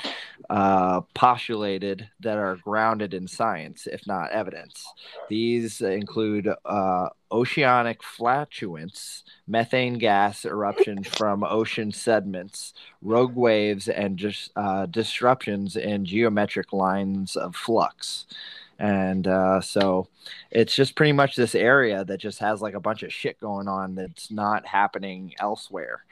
[0.49, 4.85] uh, postulated that are grounded in science, if not evidence.
[5.29, 14.51] These include uh, oceanic flatulence, methane gas eruptions from ocean sediments, rogue waves, and just
[14.55, 18.25] uh, disruptions in geometric lines of flux
[18.79, 20.07] and uh, so
[20.51, 23.67] it's just pretty much this area that just has like a bunch of shit going
[23.67, 26.03] on that's not happening elsewhere.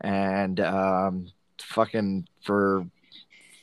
[0.00, 2.86] And um, fucking for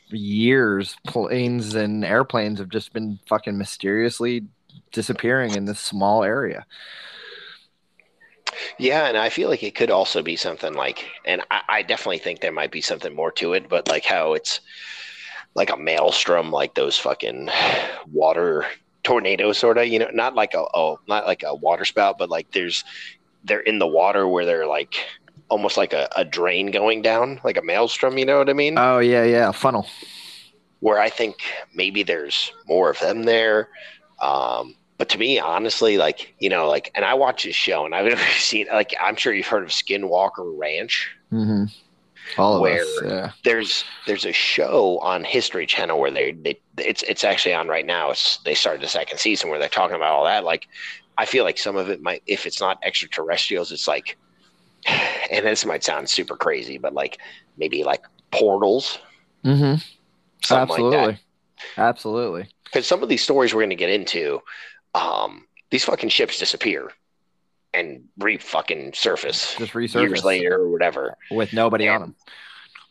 [0.09, 4.45] years planes and airplanes have just been fucking mysteriously
[4.91, 6.65] disappearing in this small area.
[8.77, 12.19] Yeah, and I feel like it could also be something like, and I, I, definitely
[12.19, 14.61] think there might be something more to it, but like how it's
[15.55, 17.49] like a maelstrom, like those fucking
[18.11, 18.65] water
[19.03, 19.87] tornado sort of.
[19.87, 22.83] You know, not like a oh, not like a water spout, but like there's
[23.43, 24.95] they're in the water where they're like
[25.49, 28.17] almost like a, a drain going down, like a maelstrom.
[28.17, 28.77] You know what I mean?
[28.77, 29.87] Oh yeah, yeah, funnel.
[30.81, 31.37] Where I think
[31.73, 33.69] maybe there's more of them there.
[34.21, 37.95] Um, but to me, honestly, like you know, like, and I watch this show, and
[37.95, 41.09] I've seen, like, I'm sure you've heard of Skinwalker Ranch.
[41.31, 41.65] Mm-hmm.
[42.37, 43.31] All of where us, yeah.
[43.43, 47.85] there's there's a show on History Channel where they, they it's it's actually on right
[47.85, 48.11] now.
[48.11, 50.43] It's they started the second season where they're talking about all that.
[50.43, 50.67] Like,
[51.17, 54.17] I feel like some of it might, if it's not extraterrestrials, it's like,
[54.85, 57.19] and this might sound super crazy, but like
[57.57, 58.99] maybe like portals.
[59.43, 59.81] Mm-hmm.
[60.53, 61.19] Absolutely, like
[61.77, 62.49] absolutely.
[62.65, 64.41] Because some of these stories we're going to get into,
[64.93, 66.91] um, these fucking ships disappear
[67.75, 72.15] and re fucking surface just resurface years later or whatever with nobody and on them.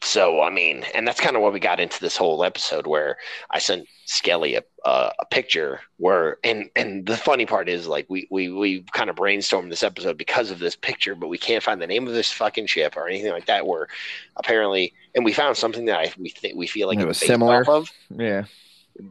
[0.05, 3.17] So I mean, and that's kind of what we got into this whole episode where
[3.51, 8.05] I sent Skelly a, a, a picture where, and and the funny part is like
[8.11, 11.63] we we we kind of brainstormed this episode because of this picture, but we can't
[11.63, 13.67] find the name of this fucking ship or anything like that.
[13.67, 13.89] Where
[14.37, 17.65] apparently, and we found something that I we think we feel like it was similar.
[17.67, 18.45] Of, yeah,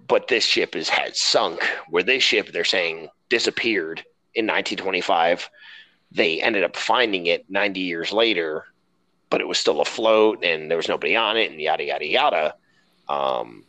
[0.08, 1.64] but this ship is had sunk.
[1.90, 5.50] Where this ship, they're saying disappeared in 1925.
[6.12, 8.66] They ended up finding it 90 years later,
[9.30, 12.56] but it was still afloat and there was nobody on it and yada, yada, yada.
[13.10, 13.64] Um,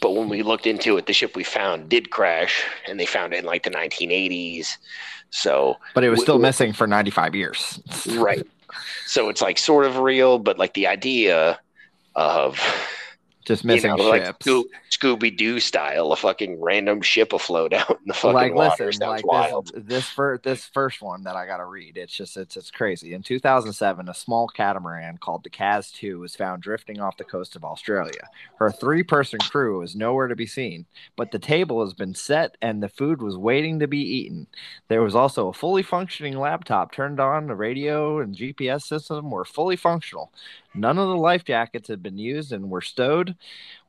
[0.00, 3.34] but when we looked into it, the ship we found did crash and they found
[3.34, 4.76] it in like the 1980s.
[5.30, 7.80] So, but it was still we, missing for 95 years.
[8.16, 8.46] right.
[9.06, 11.58] So it's like sort of real, but like the idea
[12.14, 12.58] of
[13.44, 14.46] just missing you know, ships.
[14.46, 18.86] Like Scooby Doo style, a fucking random ship afloat out in the fucking like, water.
[18.86, 19.72] Listen, like wild.
[19.74, 22.70] This, this first this first one that I got to read, it's just it's it's
[22.70, 23.14] crazy.
[23.14, 27.56] In 2007, a small catamaran called the Kaz 2 was found drifting off the coast
[27.56, 28.28] of Australia.
[28.56, 32.82] Her three-person crew is nowhere to be seen, but the table has been set and
[32.82, 34.46] the food was waiting to be eaten.
[34.88, 37.46] There was also a fully functioning laptop turned on.
[37.46, 40.32] The radio and GPS system were fully functional.
[40.74, 43.36] None of the life jackets had been used and were stowed.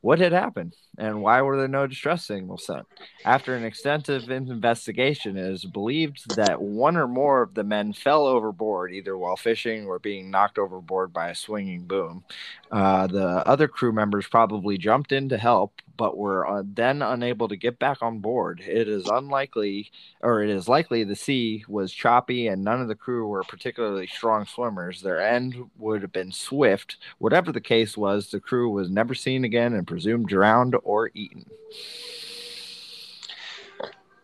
[0.01, 2.85] What had happened, and why were there no distress signals sent?
[3.23, 8.25] After an extensive investigation, it is believed that one or more of the men fell
[8.27, 12.25] overboard, either while fishing or being knocked overboard by a swinging boom.
[12.69, 17.47] Uh, the other crew members probably jumped in to help, but were uh, then unable
[17.47, 18.61] to get back on board.
[18.65, 22.95] It is unlikely, or it is likely, the sea was choppy and none of the
[22.95, 25.01] crew were particularly strong swimmers.
[25.01, 26.97] Their end would have been swift.
[27.19, 31.45] Whatever the case was, the crew was never seen again and presumed drowned or eaten.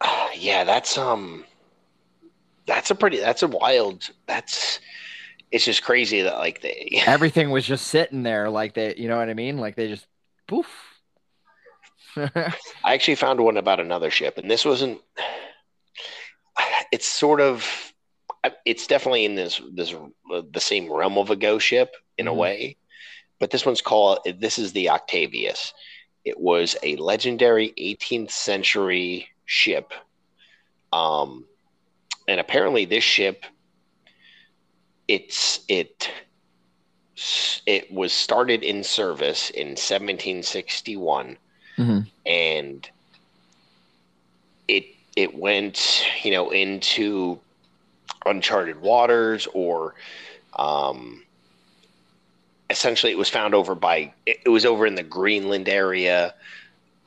[0.38, 1.44] Yeah, that's um,
[2.66, 4.80] that's a pretty, that's a wild, that's
[5.52, 9.18] it's just crazy that like they everything was just sitting there like they you know
[9.18, 10.08] what i mean like they just
[10.48, 10.68] poof
[12.18, 12.54] I
[12.94, 15.02] actually found one about another ship, and this wasn't.
[16.92, 17.94] It's sort of.
[18.66, 19.94] It's definitely in this this
[20.52, 22.36] the same realm of a ghost ship in mm-hmm.
[22.36, 22.78] a way,
[23.40, 24.20] but this one's called.
[24.40, 25.74] This is the Octavius.
[26.26, 29.94] It was a legendary 18th century ship,
[30.92, 31.46] um,
[32.28, 33.46] and apparently this ship.
[35.08, 36.12] It's it
[37.66, 41.38] it was started in service in 1761
[41.80, 42.00] mm-hmm.
[42.26, 42.90] and
[44.68, 47.40] it it went you know into
[48.26, 49.96] uncharted waters or
[50.58, 51.24] um,
[52.70, 56.34] essentially it was found over by it, it was over in the Greenland area.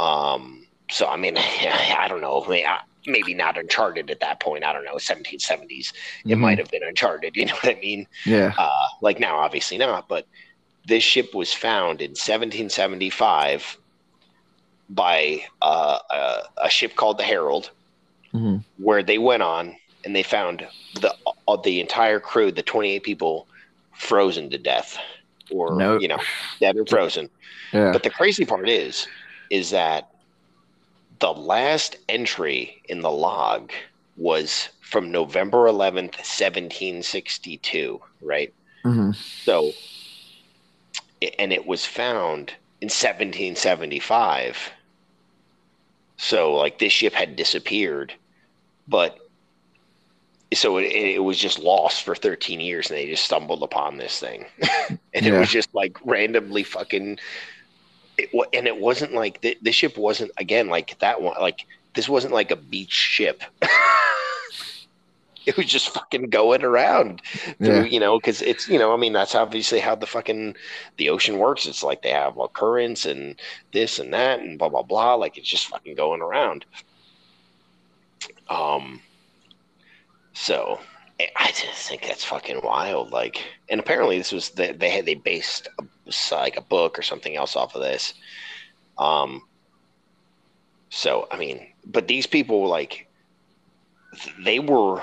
[0.01, 2.45] Um, so I mean, I don't know.
[3.07, 4.65] maybe not Uncharted at that point.
[4.65, 5.69] I don't know, 1770s.
[5.71, 5.93] It
[6.25, 6.41] mm-hmm.
[6.41, 7.37] might have been Uncharted.
[7.37, 8.07] You know what I mean?
[8.25, 8.53] Yeah.
[8.57, 10.09] Uh, like now, obviously not.
[10.09, 10.27] But
[10.87, 13.79] this ship was found in 1775
[14.95, 17.71] by uh, a, a, ship called the Herald,
[18.35, 18.59] mm-hmm.
[18.83, 19.75] where they went on
[20.05, 20.67] and they found
[21.01, 21.15] the
[21.49, 23.47] uh, the entire crew, the 28 people,
[23.95, 24.99] frozen to death,
[25.51, 26.03] or nope.
[26.03, 26.19] you know,
[26.61, 27.31] dead or frozen.
[27.73, 27.93] Yeah.
[27.93, 29.07] But the crazy part is,
[29.51, 30.11] is that
[31.21, 33.73] the last entry in the log
[34.17, 38.53] was from November 11th, 1762, right?
[38.85, 39.13] Mm-hmm.
[39.13, 39.73] So,
[41.39, 44.73] and it was found in 1775.
[46.23, 48.15] So, like, this ship had disappeared,
[48.87, 49.19] but
[50.55, 54.21] so it, it was just lost for 13 years and they just stumbled upon this
[54.21, 54.47] thing.
[54.89, 55.35] and yeah.
[55.35, 57.19] it was just like randomly fucking
[58.19, 62.09] it, and it wasn't like the, the ship wasn't again like that one like this
[62.09, 63.43] wasn't like a beach ship
[65.47, 67.23] it was just fucking going around
[67.59, 67.85] through, yeah.
[67.85, 70.55] you know because it's you know i mean that's obviously how the fucking
[70.97, 73.41] the ocean works it's like they have well, currents and
[73.73, 76.65] this and that and blah blah blah like it's just fucking going around
[78.49, 79.01] um
[80.33, 80.79] so
[81.37, 83.13] I just think that's fucking wild.
[83.13, 87.03] Like, and apparently this was the, they had they based a, like a book or
[87.03, 88.15] something else off of this.
[88.99, 89.43] Um.
[90.91, 93.09] So I mean, but these people were like
[94.45, 95.03] they were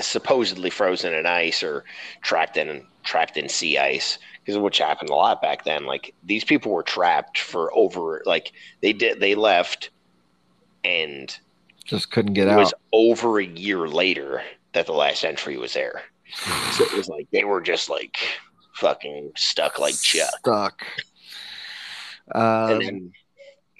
[0.00, 1.84] supposedly frozen in ice or
[2.22, 5.84] trapped in trapped in sea ice because which happened a lot back then.
[5.84, 9.90] Like these people were trapped for over like they did they left
[10.84, 11.36] and
[11.84, 12.56] just couldn't get it out.
[12.56, 14.42] It was over a year later
[14.72, 16.02] that the last entry was there.
[16.72, 18.16] so it was like they were just like
[18.74, 20.30] fucking stuck like Chuck.
[20.38, 20.86] Stuck.
[22.32, 23.12] Um, and then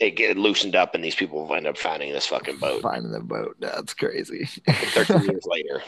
[0.00, 2.82] it get loosened up, and these people end up finding this fucking boat.
[2.82, 3.56] Finding the boat.
[3.60, 4.46] That's crazy.
[4.66, 5.82] Thirteen years later.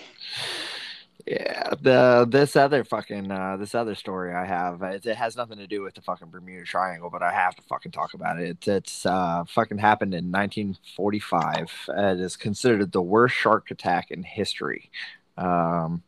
[1.26, 5.58] Yeah, the this other fucking uh, this other story I have it, it, has nothing
[5.58, 8.48] to do with the fucking Bermuda Triangle, but I have to fucking talk about it.
[8.50, 11.88] It's, it's uh, fucking happened in 1945.
[11.88, 14.90] It is considered the worst shark attack in history.
[15.38, 16.02] Um,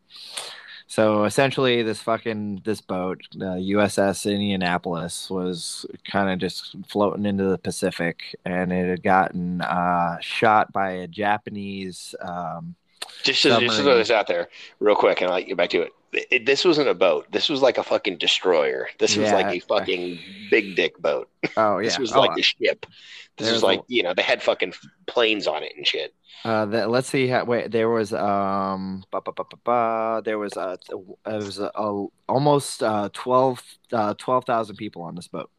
[0.86, 7.44] so essentially, this fucking this boat, the USS Indianapolis, was kind of just floating into
[7.44, 12.14] the Pacific, and it had gotten uh, shot by a Japanese.
[12.20, 12.74] Um,
[13.22, 15.82] just to, just to throw this out there real quick, and I'll get back to
[15.82, 15.92] it.
[16.30, 16.46] It.
[16.46, 17.26] This wasn't a boat.
[17.30, 18.88] This was like a fucking destroyer.
[18.98, 19.34] This was yeah.
[19.34, 20.18] like a fucking
[20.50, 21.28] big dick boat.
[21.56, 21.84] Oh yeah.
[21.84, 22.86] this was oh, like a ship.
[23.36, 24.74] This was like a, you know they had fucking
[25.06, 26.14] planes on it and shit.
[26.44, 27.26] Uh, that, let's see.
[27.26, 31.58] How, wait, there was um, ba, ba, ba, ba, ba, there was a it was
[31.58, 35.50] a, a almost uh 12 uh 12,000 people on this boat.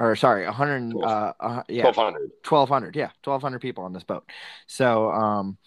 [0.00, 1.84] Or sorry, 100 uh, uh yeah.
[1.84, 2.32] 1200.
[2.48, 3.10] 1200, yeah.
[3.22, 4.24] 1200 people on this boat.
[4.66, 5.58] So um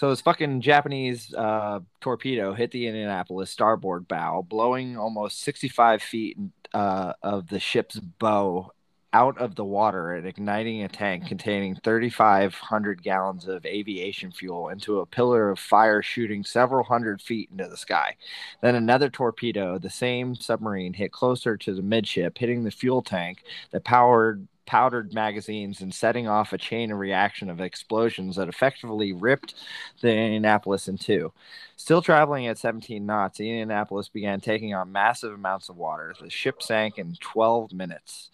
[0.00, 6.38] so this fucking Japanese uh, torpedo hit the Indianapolis starboard bow, blowing almost 65 feet
[6.72, 8.72] uh, of the ship's bow
[9.12, 15.00] out of the water and igniting a tank containing 3,500 gallons of aviation fuel into
[15.00, 18.16] a pillar of fire shooting several hundred feet into the sky.
[18.62, 23.44] Then another torpedo, the same submarine, hit closer to the midship, hitting the fuel tank
[23.72, 29.52] that powered powdered magazines and setting off a chain reaction of explosions that effectively ripped
[30.00, 31.32] the Indianapolis in two.
[31.74, 36.14] Still traveling at 17 knots, the Indianapolis began taking on massive amounts of water.
[36.20, 38.30] The ship sank in 12 minutes.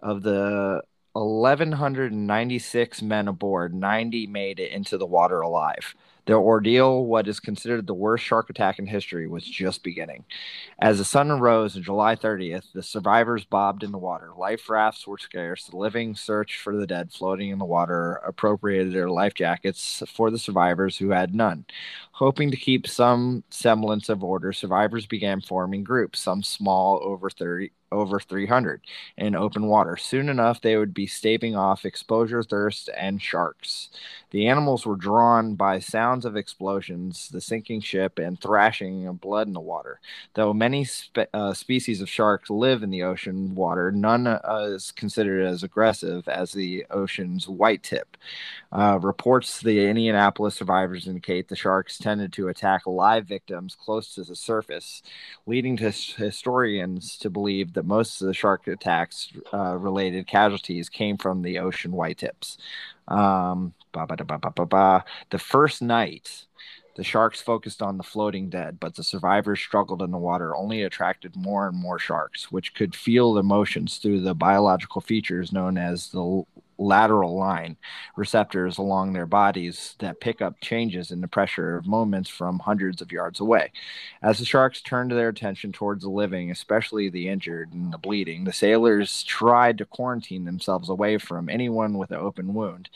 [0.00, 5.94] Of the 1,196 men aboard, 90 made it into the water alive.
[6.28, 10.26] The ordeal, what is considered the worst shark attack in history, was just beginning.
[10.78, 14.32] As the sun rose on July 30th, the survivors bobbed in the water.
[14.36, 15.64] Life rafts were scarce.
[15.64, 20.30] The living searched for the dead floating in the water, appropriated their life jackets for
[20.30, 21.64] the survivors who had none.
[22.12, 27.70] Hoping to keep some semblance of order, survivors began forming groups, some small, over 30,
[27.90, 28.80] over 300
[29.16, 29.96] in open water.
[29.96, 33.90] Soon enough, they would be staving off exposure, thirst, and sharks.
[34.30, 39.46] The animals were drawn by sounds of explosions, the sinking ship, and thrashing of blood
[39.46, 40.00] in the water.
[40.34, 44.92] Though many spe- uh, species of sharks live in the ocean water, none uh, is
[44.92, 48.16] considered as aggressive as the ocean's white tip.
[48.70, 54.22] Uh, reports the Indianapolis survivors indicate the sharks tended to attack live victims close to
[54.24, 55.02] the surface,
[55.46, 61.16] leading to historians to believe that most of the shark attacks uh, related casualties came
[61.16, 62.58] from the ocean white tips.
[63.06, 63.72] Um.
[63.94, 66.46] The first night,
[66.96, 70.82] the sharks focused on the floating dead, but the survivors struggled in the water, only
[70.82, 75.78] attracted more and more sharks, which could feel the motions through the biological features known
[75.78, 76.42] as the
[76.78, 77.76] lateral line
[78.16, 83.02] receptors along their bodies that pick up changes in the pressure of moments from hundreds
[83.02, 83.72] of yards away.
[84.22, 88.44] As the sharks turned their attention towards the living, especially the injured and the bleeding,
[88.44, 92.88] the sailors tried to quarantine themselves away from anyone with an open wound.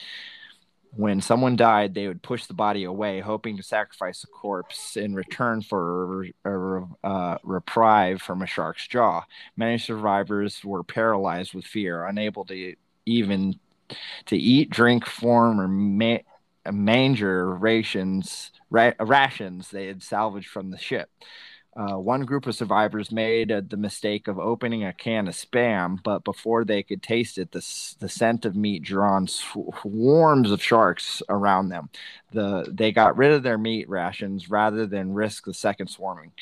[0.95, 5.15] When someone died, they would push the body away, hoping to sacrifice the corpse in
[5.15, 9.25] return for a, a, a uh, reprieve from a shark's jaw.
[9.57, 12.75] Many survivors were paralyzed with fear, unable to
[13.07, 13.59] even
[14.27, 16.19] to eat, drink, form, or ma-
[16.71, 21.11] manger rations ra- rations they had salvaged from the ship.
[21.75, 25.97] Uh, one group of survivors made uh, the mistake of opening a can of spam,
[26.03, 31.23] but before they could taste it, the, the scent of meat drawn swarms of sharks
[31.31, 31.89] around them.
[32.33, 36.33] The, they got rid of their meat rations rather than risk the second swarming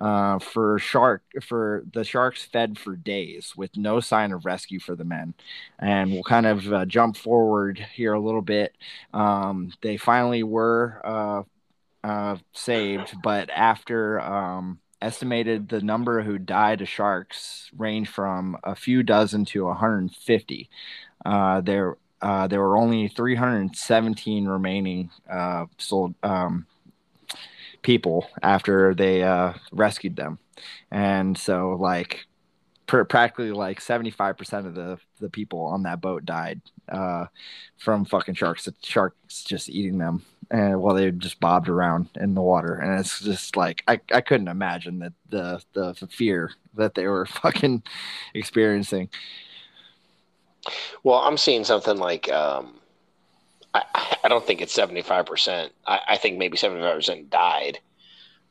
[0.00, 4.96] uh, for shark for the sharks fed for days with no sign of rescue for
[4.96, 5.34] the men.
[5.78, 8.74] And we'll kind of uh, jump forward here a little bit.
[9.12, 11.42] Um, they finally were uh,
[12.02, 18.74] uh saved but after um, estimated the number who died of sharks range from a
[18.74, 20.70] few dozen to 150
[21.26, 25.10] uh, there uh, there were only 317 remaining
[25.76, 26.66] sold um,
[27.82, 30.38] people after they uh, rescued them,
[30.90, 32.26] and so like
[32.86, 37.26] pr- practically like seventy five percent of the the people on that boat died uh,
[37.78, 38.64] from fucking sharks.
[38.64, 42.98] The sharks just eating them, and while they just bobbed around in the water, and
[42.98, 47.82] it's just like I, I couldn't imagine that the the fear that they were fucking
[48.34, 49.08] experiencing.
[51.02, 52.79] Well, I'm seeing something like um,
[53.74, 53.84] I,
[54.24, 55.70] I don't think it's 75%.
[55.86, 57.78] I, I think maybe 75% died,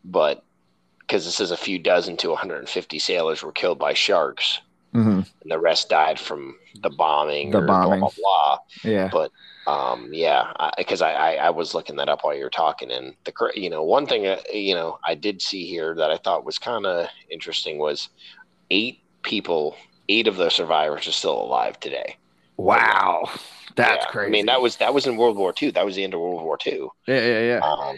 [0.03, 0.43] but
[0.99, 4.62] because this is a few dozen to 150 sailors were killed by sharks.
[4.93, 5.10] Mm-hmm.
[5.41, 8.58] And the rest died from the bombing, the bombing, blah, blah, blah.
[8.84, 9.10] Yeah.
[9.12, 9.32] But
[9.67, 13.13] um, yeah, because I, I, I, was looking that up while you were talking, and
[13.25, 16.43] the you know one thing uh, you know I did see here that I thought
[16.43, 18.10] was kind of interesting was
[18.71, 19.75] eight people,
[20.08, 22.17] eight of the survivors are still alive today.
[22.60, 23.30] Wow.
[23.76, 24.12] That's yeah.
[24.12, 24.28] crazy.
[24.28, 25.72] I mean, that was that was in World War II.
[25.72, 26.88] That was the end of World War II.
[27.08, 27.60] Yeah, yeah, yeah.
[27.60, 27.98] Um,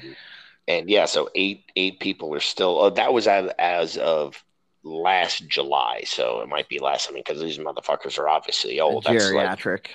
[0.67, 2.79] and yeah, so eight eight people are still.
[2.79, 4.43] Oh, that was as, as of
[4.83, 7.07] last July, so it might be less.
[7.09, 9.05] I mean, because these motherfuckers are obviously old.
[9.05, 9.65] Geriatric.
[9.65, 9.89] Like,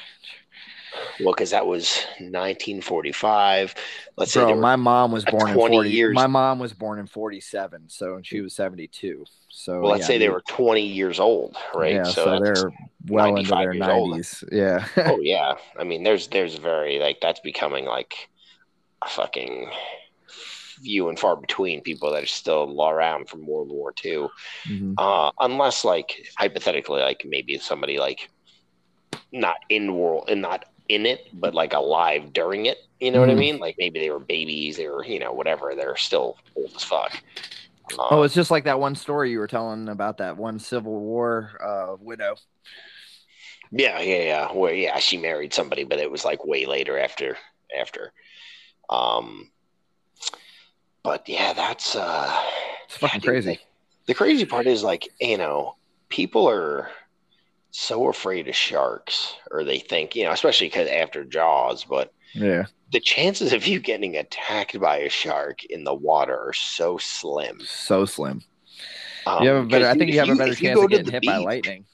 [1.20, 3.74] well, because that was 1945.
[4.16, 6.14] Let's Bro, say my mom was born in 40 years.
[6.14, 9.24] My mom was born in 47, so she was 72.
[9.48, 11.94] So well, let's yeah, say they were 20 years old, right?
[11.94, 12.72] Yeah, so, so they're
[13.08, 14.44] well into their 90s.
[14.44, 14.52] Old.
[14.52, 14.86] Yeah.
[14.96, 18.28] oh yeah, I mean, there's there's very like that's becoming like
[19.02, 19.70] a fucking
[20.28, 24.28] few and far between people that are still around from World War II,
[24.68, 24.92] mm-hmm.
[24.98, 28.28] uh, unless like hypothetically, like maybe somebody like
[29.32, 32.78] not in world and not in it, but like alive during it.
[33.00, 33.20] You know mm.
[33.20, 33.40] what I mm-hmm.
[33.40, 33.58] mean?
[33.58, 35.74] Like maybe they were babies, they were, you know, whatever.
[35.74, 37.12] They're still old as fuck.
[37.92, 40.98] Um, oh, it's just like that one story you were telling about that one Civil
[40.98, 42.36] War uh, widow.
[43.70, 44.52] Yeah, yeah, yeah.
[44.52, 47.36] Where yeah, she married somebody, but it was like way later after
[47.78, 48.12] after.
[48.88, 49.50] Um,
[51.02, 52.42] but yeah, that's uh,
[52.86, 53.54] it's fucking yeah, crazy.
[53.54, 53.58] The,
[54.06, 55.76] the crazy part is like you know
[56.08, 56.88] people are
[57.76, 62.64] so afraid of sharks, or they think, you know, especially because after Jaws, but yeah,
[62.90, 67.60] the chances of you getting attacked by a shark in the water are so slim.
[67.64, 68.42] So slim.
[69.26, 69.88] Um, you have a better.
[69.88, 71.84] I think you have a better chance of getting hit beach, by lightning.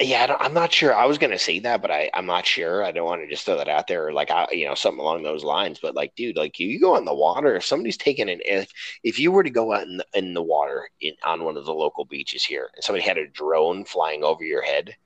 [0.00, 0.94] Yeah, I am not sure.
[0.94, 2.82] I was going to say that, but I, I'm not sure.
[2.82, 5.22] I don't want to just throw that out there, like I, you know, something along
[5.22, 5.78] those lines.
[5.80, 7.54] But like, dude, like you, you go in the water.
[7.54, 8.72] If somebody's taking an, if
[9.04, 11.66] if you were to go out in the, in the water in, on one of
[11.66, 14.96] the local beaches here, and somebody had a drone flying over your head,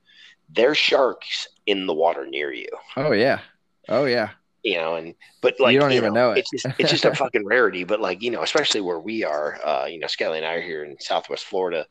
[0.49, 2.69] there's sharks in the water near you.
[2.95, 3.41] Oh yeah,
[3.89, 4.29] oh yeah.
[4.63, 6.39] You know, and but like you don't you even know, know, it.
[6.39, 7.83] It's just it's just a fucking rarity.
[7.83, 10.61] But like you know, especially where we are, uh, you know, Skelly and I are
[10.61, 11.85] here in Southwest Florida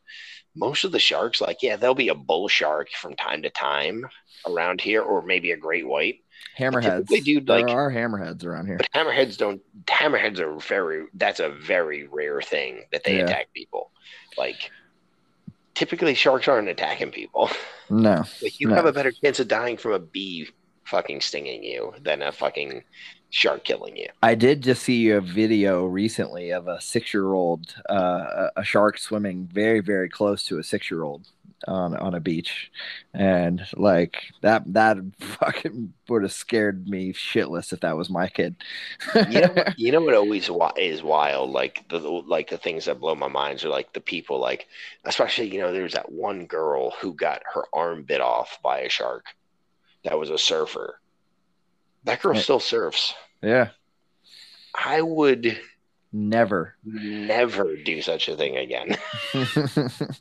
[0.55, 4.07] most of the sharks, like, yeah, there'll be a bull shark from time to time
[4.47, 6.21] around here, or maybe a great white.
[6.57, 7.07] Hammerheads.
[7.07, 8.77] They do like there are hammerheads around here.
[8.77, 13.25] But hammerheads don't hammerheads are very that's a very rare thing that they yeah.
[13.25, 13.91] attack people.
[14.37, 14.71] Like
[15.73, 17.49] typically sharks aren't attacking people.
[17.87, 18.23] No.
[18.41, 18.73] like you no.
[18.73, 20.49] have a better chance of dying from a bee
[20.85, 22.83] fucking stinging you than a fucking
[23.35, 24.07] shark killing you.
[24.23, 28.97] I did just see a video recently of a six year old, uh, a shark
[28.97, 31.27] swimming very, very close to a six year old.
[31.67, 32.71] on on a beach,
[33.13, 38.55] and like that that fucking would have scared me shitless if that was my kid.
[39.29, 43.15] you know, you know what always is wild, like the like the things that blow
[43.15, 44.67] my mind are like the people, like
[45.05, 48.89] especially you know, there's that one girl who got her arm bit off by a
[48.89, 49.25] shark.
[50.03, 50.99] That was a surfer.
[52.05, 53.15] That girl still surfs.
[53.45, 53.69] Yeah.
[54.73, 55.59] I would
[56.11, 58.97] never, never do such a thing again.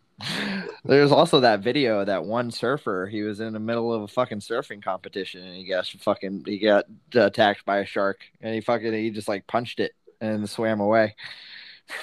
[0.84, 3.06] There's also that video of that one surfer.
[3.10, 6.58] He was in the middle of a fucking surfing competition and he got fucking he
[6.58, 10.80] got attacked by a shark and he fucking he just like punched it and swam
[10.80, 11.16] away.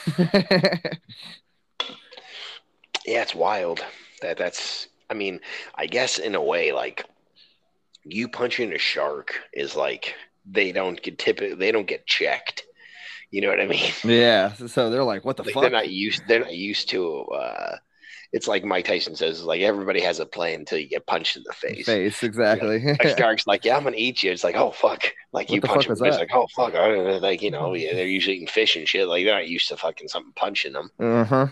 [0.18, 0.80] yeah,
[3.06, 3.86] it's wild.
[4.24, 5.40] That that's I mean,
[5.76, 7.06] I guess in a way like
[8.04, 10.16] you punching a shark is like
[10.50, 12.64] they don't get typically they don't get checked.
[13.32, 13.92] You know what I mean?
[14.04, 14.54] Yeah.
[14.54, 16.24] So they're like, "What the like fuck?" They're not used.
[16.28, 17.24] They're not used to.
[17.26, 17.78] Uh,
[18.34, 21.44] it's like Mike Tyson says, like everybody has a plan until you get punched in
[21.46, 21.86] the face.
[21.86, 22.82] Face, exactly.
[22.82, 24.32] You know, shark's like, yeah, I'm gonna eat you.
[24.32, 25.98] It's like, oh fuck, like what you punch them.
[26.02, 29.08] It's like, oh fuck, like you know, yeah, they're usually eating fish and shit.
[29.08, 30.92] Like they're not used to fucking something punching them.
[31.00, 31.48] Uh-huh.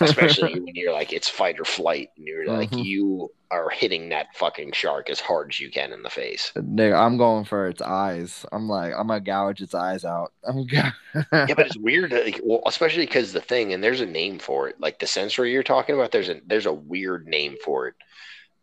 [0.00, 2.82] Especially when you're like, it's fight or flight, and you're like, uh-huh.
[2.82, 6.52] you are hitting that fucking shark as hard as you can in the face.
[6.56, 8.46] Nigga, I'm going for its eyes.
[8.52, 10.32] I'm like, I'm gonna gouge its eyes out.
[10.48, 10.92] I'm yeah,
[11.30, 12.12] but it's weird.
[12.12, 14.80] Like, well, especially because the thing, and there's a name for it.
[14.80, 17.94] Like the sensory you're talking about, there's a there's a weird name for it.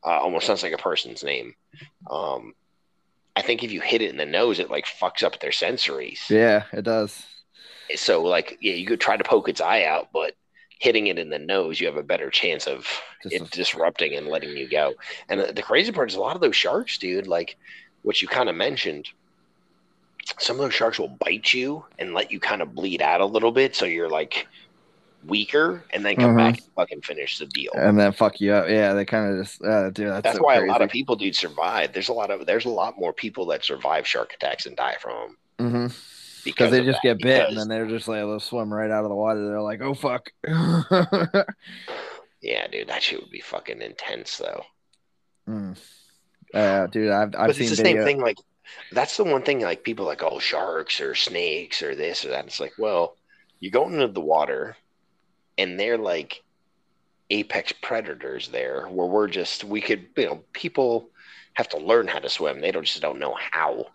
[0.04, 1.54] Uh, almost sounds like a person's name.
[2.10, 2.54] Um,
[3.38, 6.28] I think if you hit it in the nose, it like fucks up their sensories.
[6.28, 7.24] Yeah, it does.
[7.96, 10.34] So like, yeah, you could try to poke its eye out, but
[10.80, 12.88] hitting it in the nose, you have a better chance of
[13.22, 14.96] Just it a- disrupting and letting you go.
[15.30, 17.58] And the, the crazy part is a lot of those sharks, dude, like
[18.02, 19.08] what you kind of mentioned,
[20.40, 23.26] some of those sharks will bite you and let you kind of bleed out a
[23.26, 23.76] little bit.
[23.76, 24.48] So you're like
[25.28, 26.38] weaker and then come mm-hmm.
[26.38, 27.72] back and fucking finish the deal.
[27.76, 28.70] And then fuck you up.
[28.70, 30.08] Yeah, they kind of just uh, dude.
[30.08, 30.70] That's, that's so why crazy.
[30.70, 31.94] a lot of people dude survive.
[31.94, 34.96] There's a lot of there's a lot more people that survive shark attacks and die
[35.00, 35.38] from them.
[35.60, 35.88] Mm-hmm
[36.48, 39.10] because they just get bit and then they're just like they'll swim right out of
[39.10, 39.46] the water.
[39.46, 40.32] They're like, oh fuck.
[42.42, 44.64] yeah, dude, that shit would be fucking intense though.
[45.48, 45.78] Mm.
[46.54, 48.00] Uh, dude, I've I've but seen it's the video.
[48.02, 48.22] same thing.
[48.22, 48.38] Like
[48.92, 49.60] that's the one thing.
[49.62, 52.46] Like people like, oh, sharks or snakes or this or that.
[52.46, 53.18] It's like, well,
[53.60, 54.78] you go into the water,
[55.58, 56.44] and they're like
[57.30, 61.10] apex predators there, where we're just we could, you know, people
[61.54, 62.62] have to learn how to swim.
[62.62, 63.88] They don't just don't know how.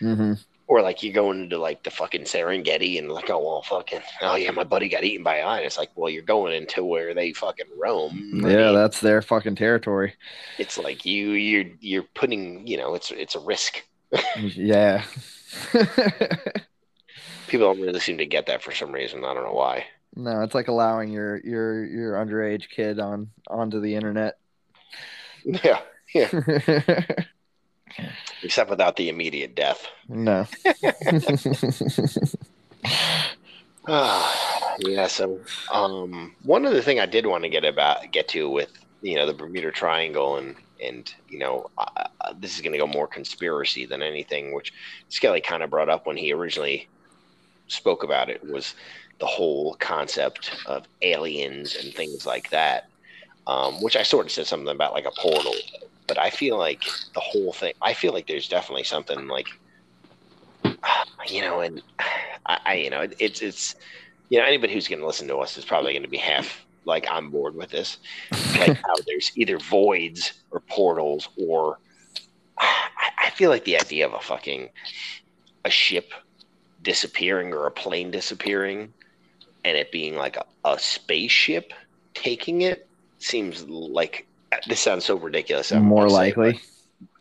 [0.00, 0.34] Mm-hmm.
[0.66, 4.36] Or like you go into like the fucking Serengeti and like, oh well, fucking, oh
[4.36, 5.66] yeah, my buddy got eaten by a lion.
[5.66, 8.42] It's like, well, you're going into where they fucking roam.
[8.46, 10.14] Yeah, that's their fucking territory.
[10.58, 13.82] It's like you, you're, you're putting, you know, it's, it's a risk.
[14.44, 15.04] yeah.
[17.48, 19.24] People don't really seem to get that for some reason.
[19.24, 19.86] I don't know why.
[20.16, 24.36] No, it's like allowing your your your underage kid on onto the internet.
[25.64, 25.80] Yeah,
[26.14, 26.28] yeah.
[28.42, 29.86] Except without the immediate death.
[30.06, 30.46] No.
[33.88, 35.06] yeah.
[35.06, 35.40] So,
[35.72, 39.24] um, one other thing I did want to get about get to with you know
[39.24, 42.08] the Bermuda Triangle and and you know uh,
[42.38, 44.74] this is going to go more conspiracy than anything, which
[45.08, 46.86] Skelly kind of brought up when he originally
[47.68, 48.74] spoke about it was
[49.20, 52.88] the whole concept of aliens and things like that.
[53.46, 55.54] Um, which I sort of said something about like a portal
[56.10, 56.82] but I feel like
[57.14, 57.72] the whole thing.
[57.80, 59.46] I feel like there's definitely something like,
[61.28, 61.80] you know, and
[62.46, 63.76] I, I you know, it, it's it's,
[64.28, 66.66] you know, anybody who's going to listen to us is probably going to be half
[66.84, 67.98] like on board with this.
[68.58, 71.78] Like how there's either voids or portals, or
[72.58, 74.68] I, I feel like the idea of a fucking
[75.64, 76.12] a ship
[76.82, 78.92] disappearing or a plane disappearing,
[79.64, 81.72] and it being like a, a spaceship
[82.14, 82.88] taking it
[83.18, 84.26] seems like
[84.66, 85.72] this sounds so ridiculous.
[85.72, 86.54] I'm more likely.
[86.54, 86.60] Say,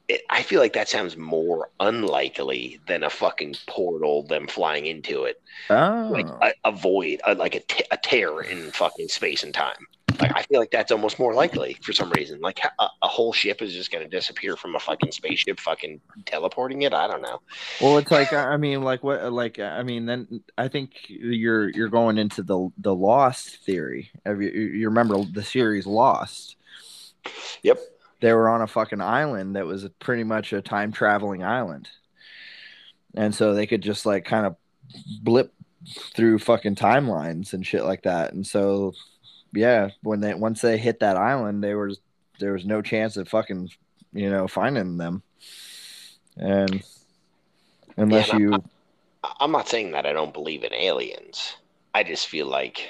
[0.09, 5.25] it, I feel like that sounds more unlikely than a fucking portal, them flying into
[5.25, 5.41] it.
[5.69, 6.09] Oh.
[6.11, 9.87] Like a, a void, a, like a, t- a tear in fucking space and time.
[10.19, 12.39] Like I feel like that's almost more likely for some reason.
[12.41, 16.01] Like a, a whole ship is just going to disappear from a fucking spaceship, fucking
[16.25, 16.93] teleporting it.
[16.93, 17.41] I don't know.
[17.81, 19.31] Well, it's like I mean, like what?
[19.31, 24.11] Like uh, I mean, then I think you're you're going into the the Lost theory.
[24.25, 26.55] You, you remember the series Lost?
[27.63, 27.79] Yep.
[28.21, 31.89] They were on a fucking island that was pretty much a time traveling island.
[33.15, 34.55] And so they could just like kind of
[35.21, 35.53] blip
[36.13, 38.33] through fucking timelines and shit like that.
[38.33, 38.93] And so
[39.53, 41.91] yeah, when they once they hit that island, they were
[42.39, 43.69] there was no chance of fucking
[44.13, 45.23] you know finding them.
[46.37, 46.83] And
[47.97, 48.63] unless yeah, you
[49.39, 51.55] I'm not saying that I don't believe in aliens.
[51.93, 52.87] I just feel like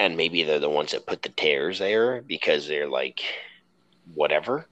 [0.00, 3.22] and maybe they're the ones that put the tears there because they're like
[4.14, 4.66] whatever.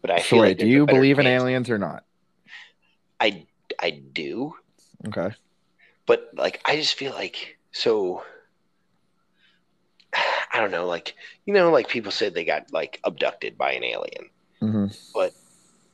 [0.00, 2.04] But I feel wait, like do you believe in aliens or not?
[3.20, 3.46] I
[3.80, 4.54] I do,
[5.08, 5.34] Okay.
[6.06, 8.24] but like I just feel like so.
[10.52, 11.14] I don't know, like
[11.46, 14.30] you know, like people said they got like abducted by an alien.
[14.60, 14.86] hmm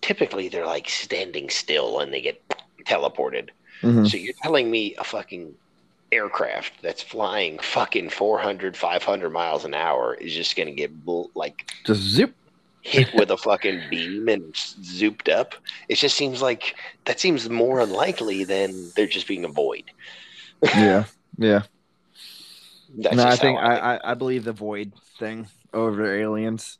[0.01, 2.41] Typically, they're like standing still and they get
[2.87, 3.51] teleported.
[3.83, 5.53] hmm So you're telling me a fucking
[6.13, 11.31] aircraft that's flying fucking 400, 500 miles an hour is just going to get bull-
[11.35, 12.33] like Just zip.
[12.83, 15.55] hit with a fucking beam and zooped up?
[15.89, 19.85] It just seems like that seems more unlikely than they're just being a void.
[20.63, 21.05] Yeah.
[21.37, 21.63] Yeah.
[22.97, 26.78] That's no, I think I, I I believe the void thing over aliens.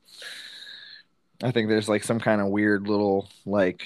[1.43, 3.83] I think there's like some kind of weird little like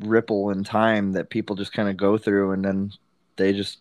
[0.00, 2.92] ripple in time that people just kind of go through and then
[3.36, 3.78] they just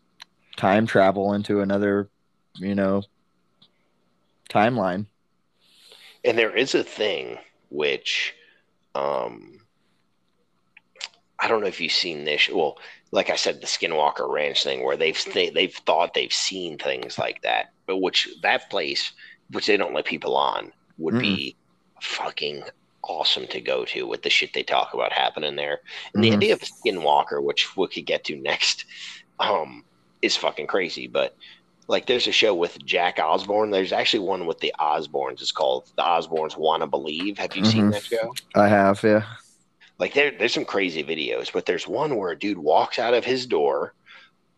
[0.56, 2.10] time travel into another,
[2.56, 3.04] you know,
[4.50, 5.06] timeline.
[6.26, 7.38] And there is a thing
[7.70, 8.34] which,
[8.96, 9.62] um,
[11.40, 12.50] I don't know if you've seen this.
[12.50, 12.78] Well,
[13.12, 17.18] like I said, the Skinwalker Ranch thing, where they've th- they've thought they've seen things
[17.18, 19.12] like that, but which that place,
[19.52, 21.56] which they don't let people on, would be
[22.02, 22.64] fucking
[23.04, 25.80] awesome to go to with the shit they talk about happening there.
[26.14, 26.34] And the Mhm.
[26.34, 28.86] idea of Skinwalker, which we could get to next,
[29.40, 29.86] um,
[30.22, 31.08] is fucking crazy.
[31.08, 31.36] But
[31.88, 33.72] like, there's a show with Jack Osbourne.
[33.72, 35.42] There's actually one with the Osbournes.
[35.42, 37.38] It's called The Osbournes Wanna Believe.
[37.38, 37.92] Have you seen Mhm.
[37.94, 38.34] that show?
[38.56, 39.24] I have, yeah.
[40.00, 43.26] Like, there, there's some crazy videos, but there's one where a dude walks out of
[43.26, 43.94] his door,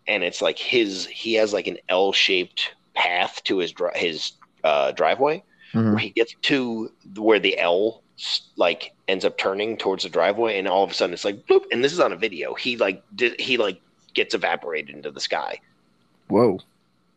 [0.07, 4.33] and it's like his he has like an L-shaped path to his dri- his
[4.63, 5.91] uh, driveway Mhm.
[5.91, 8.01] where he gets to where the L
[8.57, 11.63] like ends up turning towards the driveway, and all of a sudden it's like bloop,
[11.71, 12.53] and this is on a video.
[12.55, 13.79] He like did he like
[14.15, 15.61] gets evaporated into the sky,
[16.27, 16.59] Whoa.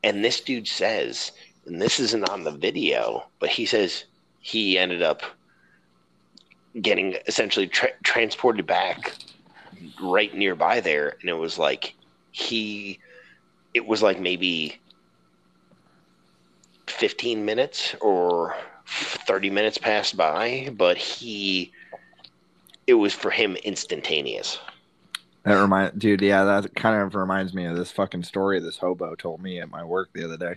[0.05, 1.33] and this dude says,
[1.67, 4.05] and this isn't on the video, but he says
[4.41, 5.23] he ended up
[6.81, 9.15] getting essentially tra- transported back
[10.01, 11.95] right nearby there, and it was like
[12.31, 12.99] he,
[13.75, 14.79] it was like maybe
[16.87, 18.57] 15 minutes or
[18.87, 21.73] 30 minutes passed by, but he,
[22.87, 24.59] it was for him instantaneous.
[25.45, 26.21] That remind, dude.
[26.21, 29.71] Yeah, that kind of reminds me of this fucking story this hobo told me at
[29.71, 30.55] my work the other day.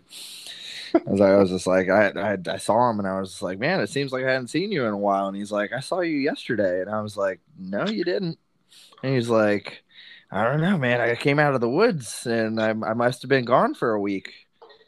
[0.94, 3.42] I was, I was just like, I, I, I saw him and I was just
[3.42, 5.28] like, man, it seems like I hadn't seen you in a while.
[5.28, 8.38] And he's like, I saw you yesterday, and I was like, no, you didn't.
[9.04, 9.84] And he's like,
[10.32, 11.02] I don't know, man.
[11.02, 14.02] I came out of the woods and I, I must have been gone for a
[14.02, 14.34] week.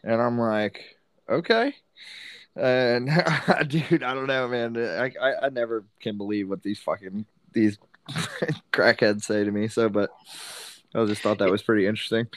[0.03, 0.97] And I'm like,
[1.29, 1.73] okay.
[2.55, 3.07] And
[3.67, 4.77] dude, I don't know, man.
[4.77, 7.77] I, I, I never can believe what these fucking these
[8.71, 9.67] crackheads say to me.
[9.67, 10.11] So, but
[10.93, 12.27] I just thought that was pretty interesting.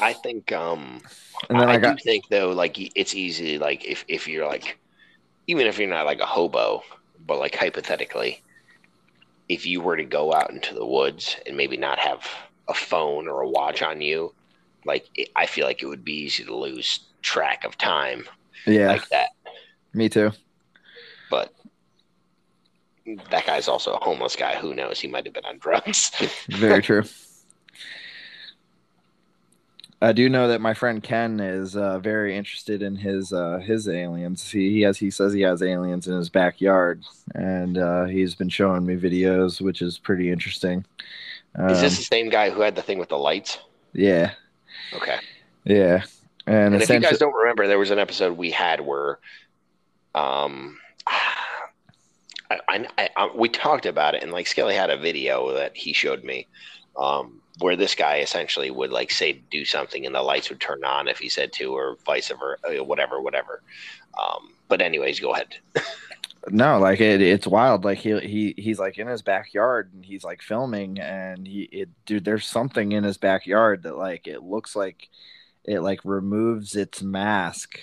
[0.00, 1.00] I think, um,
[1.48, 4.46] And then I, I, got do think though, like it's easy, like if if you're
[4.46, 4.78] like,
[5.46, 6.82] even if you're not like a hobo,
[7.26, 8.42] but like hypothetically,
[9.48, 12.26] if you were to go out into the woods and maybe not have
[12.68, 14.34] a phone or a watch on you,
[14.84, 18.24] like it, I feel like it would be easy to lose track of time
[18.66, 19.30] yeah, like that.
[19.92, 20.32] me too.
[21.30, 21.52] But
[23.30, 24.56] that guy's also a homeless guy.
[24.56, 25.00] Who knows?
[25.00, 26.10] He might have been on drugs.
[26.48, 27.04] Very true.
[30.02, 33.88] I do know that my friend Ken is uh, very interested in his uh, his
[33.88, 34.50] aliens.
[34.50, 37.02] He, he has he says he has aliens in his backyard,
[37.34, 40.84] and uh, he's been showing me videos, which is pretty interesting.
[41.54, 43.58] Um, Is this the same guy who had the thing with the lights?
[43.94, 44.32] yeah,
[44.92, 45.16] Okay.
[45.64, 46.02] yeah,
[46.46, 49.20] and, And if you guys don't remember, there was an episode we had where,
[50.16, 50.78] um,
[52.50, 55.92] I, I, I, we talked about it, and like Skelly had a video that he
[55.92, 56.46] showed me,
[56.96, 60.84] um, where this guy essentially would like say do something, and the lights would turn
[60.84, 63.62] on if he said to, or vice versa, whatever, whatever.
[64.20, 65.56] Um, but anyways, go ahead.
[66.50, 67.84] No, like it, it's wild.
[67.84, 71.88] Like he he he's like in his backyard and he's like filming and he it
[72.04, 75.08] dude, there's something in his backyard that like it looks like
[75.64, 77.80] it like removes its mask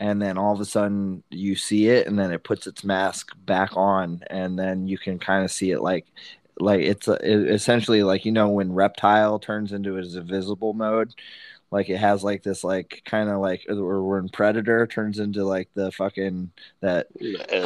[0.00, 3.32] and then all of a sudden you see it and then it puts its mask
[3.44, 6.06] back on and then you can kind of see it like
[6.60, 11.12] like it's a, it, essentially like you know when reptile turns into his invisible mode
[11.70, 15.68] like it has like this like kind of like or when predator turns into like
[15.74, 17.06] the fucking that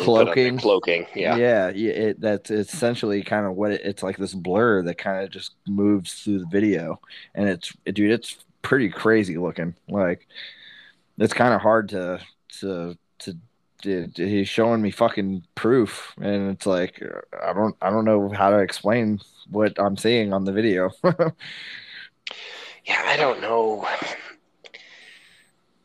[0.02, 0.58] Cloaking.
[0.58, 1.36] Cloaking, yeah.
[1.36, 5.22] yeah, yeah it, that's essentially kind of what it, it's like this blur that kind
[5.22, 7.00] of just moves through the video
[7.34, 10.26] and it's dude it's pretty crazy looking like
[11.22, 12.20] it's kind of hard to
[12.60, 13.36] to to
[14.14, 17.02] he's showing me fucking proof and it's like
[17.42, 19.20] i don't i don't know how to explain
[19.50, 20.88] what i'm seeing on the video
[22.84, 23.84] Yeah, I don't know.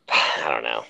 [0.10, 0.86] I don't know.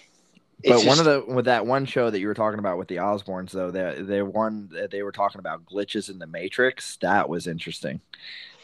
[0.63, 2.87] But It's one of the with that one show that you were talking about with
[2.87, 6.97] the Osbournes though, they they one that they were talking about glitches in the Matrix.
[6.97, 8.01] That was interesting.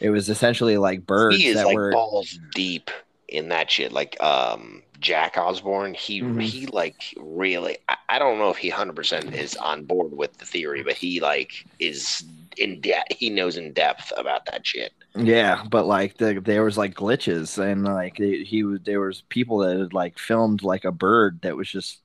[0.00, 2.90] It was essentially like birds he is that like were balls deep
[3.28, 3.92] in that shit.
[3.92, 6.40] Like um Jack Osbourne, he Mhm.
[6.42, 7.78] he like really.
[7.88, 10.94] I, I don't know if he hundred percent is on board with the theory, but
[10.94, 12.24] he like is
[12.56, 13.12] in depth.
[13.12, 14.92] He knows in depth about that shit.
[15.16, 19.22] Yeah, but like the, there was like glitches and like he, he was there was
[19.28, 22.00] people that had like filmed like a bird that was just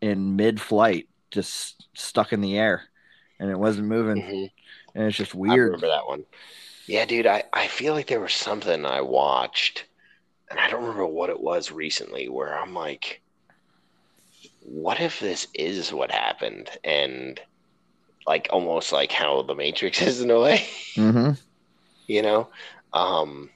[0.00, 2.84] in mid flight, just stuck in the air,
[3.38, 4.50] and it wasn't moving, Mhm.
[4.94, 5.66] and it's just I weird.
[5.66, 6.24] remember that one.
[6.86, 9.84] Yeah, dude, I, I feel like there was something I watched,
[10.52, 13.20] and I don't remember what it was recently, where I'm like,
[14.60, 16.70] what if this is what happened?
[16.84, 17.40] And
[18.26, 21.32] like almost like how the Matrix is in a way, Mm-hmm.
[22.06, 22.48] you know?
[22.92, 23.50] Um,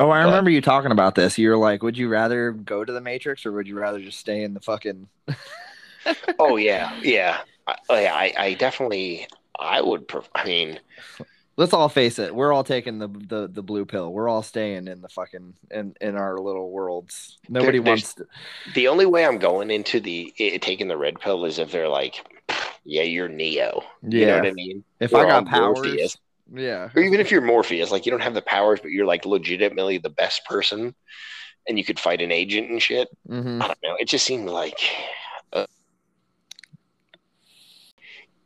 [0.00, 1.36] Oh, I But- remember you talking about this.
[1.38, 4.42] You're like, "Would you rather go to the Matrix or would you rather just stay
[4.42, 5.06] in the fucking?"
[6.38, 8.14] oh yeah, yeah, I, oh, yeah.
[8.14, 9.28] I, I definitely,
[9.60, 10.08] I would.
[10.08, 10.80] Pref- I mean,
[11.56, 12.34] Let's all face it.
[12.34, 14.10] We're all taking the the, the blue pill.
[14.12, 17.38] We're all staying in the fucking in in our little worlds.
[17.48, 18.14] Nobody there's- wants.
[18.14, 18.26] To,
[18.74, 21.88] the only way I'm going into the it, taking the red pill is if they're
[21.88, 22.24] like,
[22.84, 23.82] yeah, you're Neo.
[24.02, 24.18] yeah.
[24.18, 24.84] You know what I mean?
[24.98, 26.16] if Or I got powers, Morpheus.
[26.54, 26.88] yeah.
[26.96, 29.98] or even if you're Morpheus, like you don't have the powers, but you're like legitimately
[29.98, 30.94] the best person,
[31.68, 33.08] and you could fight an agent and shit.
[33.26, 33.96] hmm I don't know.
[34.00, 34.80] It just seemed like
[35.52, 35.66] uh,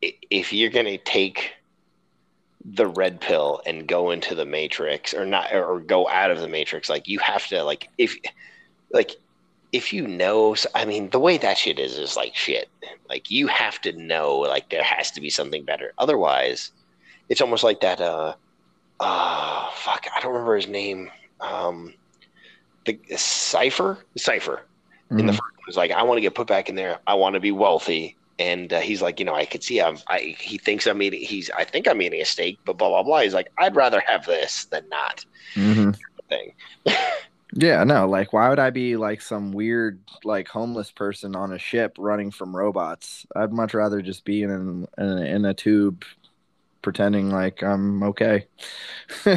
[0.01, 1.53] if you're gonna take
[2.73, 6.49] the red pill and go into the Matrix, or not, or go out of the
[6.49, 8.15] Matrix, like you have to, like if,
[8.91, 9.11] like
[9.71, 12.69] if you know, I mean, the way that shit is is like shit.
[13.09, 15.93] Like you have to know, like there has to be something better.
[15.97, 16.71] Otherwise,
[17.29, 18.01] it's almost like that.
[18.01, 18.35] Uh,
[18.99, 21.09] uh fuck, I don't remember his name.
[21.39, 21.93] Um,
[22.85, 24.61] the Cypher, Cypher
[25.11, 25.35] in the Mhm.
[25.35, 26.99] first one was like, I want to get put back in there.
[27.05, 28.17] I want to be wealthy.
[28.39, 31.21] And uh, he's like, you know, I could see I'm, I, he thinks I'm eating,
[31.21, 33.21] he's, I think I'm eating a steak, but blah, blah, blah.
[33.21, 35.25] He's like, I'd rather have this than not
[35.55, 35.91] Mhm.
[36.29, 36.53] thing.
[37.53, 41.57] Yeah, no, like why would I be like some weird like homeless person on a
[41.59, 43.25] ship running from robots?
[43.35, 46.03] I'd much rather just be in in, in a tube
[46.81, 48.47] pretending like I'm okay.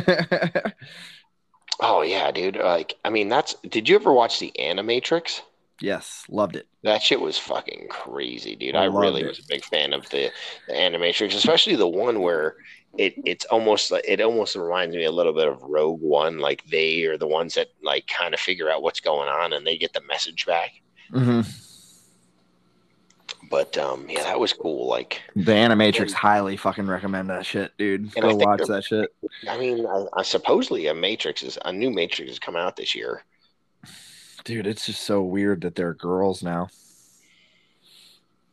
[1.78, 2.56] Oh yeah, dude.
[2.56, 5.42] Like, I mean, that's, did you ever watch the Animatrix?
[5.80, 6.66] Yes, loved it.
[6.82, 8.76] That shit was fucking crazy, dude.
[8.76, 9.28] I I, really it.
[9.28, 10.30] was a big fan of the,
[10.68, 12.56] the Animatrix, especially the one where
[12.98, 16.38] it it's almost like it almost reminds me a little bit of Rogue One.
[16.38, 19.66] Like they are the ones that like kind of figure out what's going on and
[19.66, 20.72] they get the message back.
[21.12, 21.42] Mm-hmm.
[23.50, 24.88] But um, yeah, that was cool.
[24.88, 28.14] Like, The Animatrix highly fucking recommend that shit, dude.
[28.14, 29.12] Go watch that shit.
[29.48, 32.94] I mean, I, I supposedly a Matrix is a new Matrix is coming out this
[32.94, 33.24] year.
[34.44, 36.68] Dude, it's just so weird that they're girls now.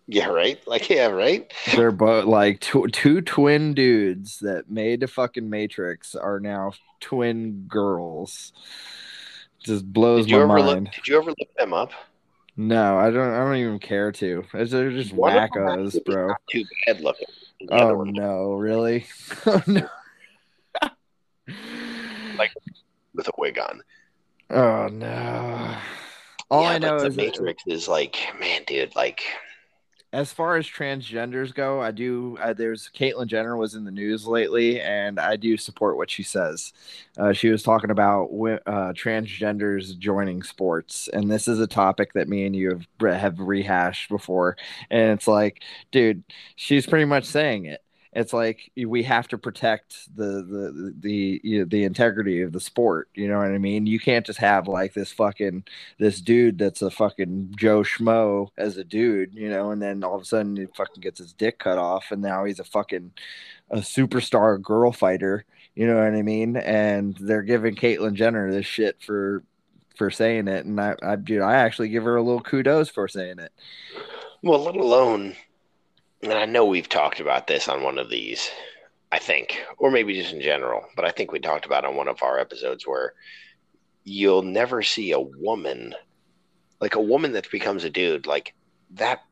[0.08, 0.60] Yeah, right.
[0.68, 1.52] Like, yeah, right.
[1.76, 7.66] They're both like two, two twin dudes that made the fucking Matrix are now twin
[7.68, 8.54] girls.
[9.64, 10.86] Just blows Did you my ever mind.
[10.86, 10.94] look?
[10.94, 11.92] Did you ever look them up?
[12.56, 13.34] No, I don't.
[13.34, 14.40] I don't even care to.
[14.54, 16.34] It's- They're just One wackos, bro.
[16.50, 17.28] Too bad looking.
[17.62, 19.06] The Oh no, really?
[19.46, 19.88] Oh no.
[22.38, 22.52] Like-
[23.14, 23.82] with a wig on.
[24.50, 25.78] Oh no.
[26.50, 29.22] All Yeah, I know the is Matrix is like, man, dude, like,
[30.14, 32.38] as far as transgenders go, I do.
[32.42, 36.24] Uh, there's Caitlyn Jenner was in the news lately, and I do support what she
[36.24, 36.72] says.
[37.18, 38.30] Uh, she was talking about
[38.66, 42.88] uh, transgenders joining sports, and this is a topic that me and you have
[43.20, 44.56] have rehashed before.
[44.90, 46.24] And it's like, dude,
[46.56, 47.84] she's pretty much saying it.
[48.18, 52.60] It's like we have to protect the the the you know, the integrity of the
[52.60, 53.10] sport.
[53.14, 53.86] You know what I mean?
[53.86, 55.66] You can't just have like this fucking
[56.00, 60.16] this dude that's a fucking Joe Schmo as a dude, you know, and then all
[60.16, 63.12] of a sudden he fucking gets his dick cut off, and now he's a fucking
[63.70, 65.46] a superstar girl fighter.
[65.76, 66.58] You know what I mean?
[66.58, 69.44] And they're giving Caitlyn Jenner this shit for
[69.96, 73.08] for saying it, and I, I, dude, I actually give her a little kudos for
[73.08, 73.52] saying it.
[74.42, 75.36] well, let alone,
[76.22, 78.50] and I know we've talked about this on one of these,
[79.12, 82.08] I think, or maybe just in general, but I think we talked about on one
[82.08, 83.14] of our episodes where
[84.04, 85.94] you'll never see a woman,
[86.80, 88.54] like a woman that becomes a dude, like
[88.92, 89.24] that,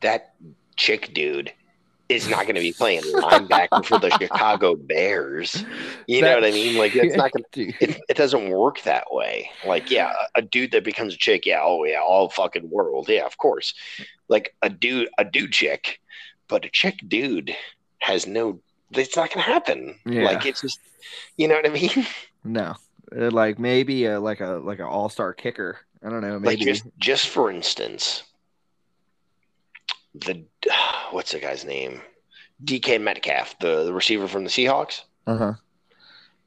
[0.00, 0.34] that
[0.76, 1.52] chick dude
[2.08, 5.64] is not going to be playing linebacker for the Chicago Bears.
[6.06, 6.76] You know what I mean?
[6.76, 7.74] Like, it's not going dude.
[7.80, 9.50] it, it doesn't work that way.
[9.66, 13.24] Like, yeah, a, dude that becomes a chick, yeah, oh yeah, all fucking world, yeah,
[13.24, 13.74] of course.
[14.28, 16.00] Like a dude, a dude chick,
[16.48, 17.56] but a chick dude
[17.98, 18.60] has no.
[18.90, 19.98] It's not gonna happen.
[20.06, 20.24] Yeah.
[20.24, 20.78] Like it's just,
[21.36, 22.06] you know what I mean?
[22.44, 22.74] No,
[23.16, 26.36] Uh, like maybe a, like a like an all star kicker I don't know.
[26.36, 28.24] Like just just for instance,
[30.14, 30.44] the
[31.10, 32.00] what's the guy's name?
[32.64, 35.02] DK Metcalf, the, the receiver from the Seahawks.
[35.26, 35.52] uh huh.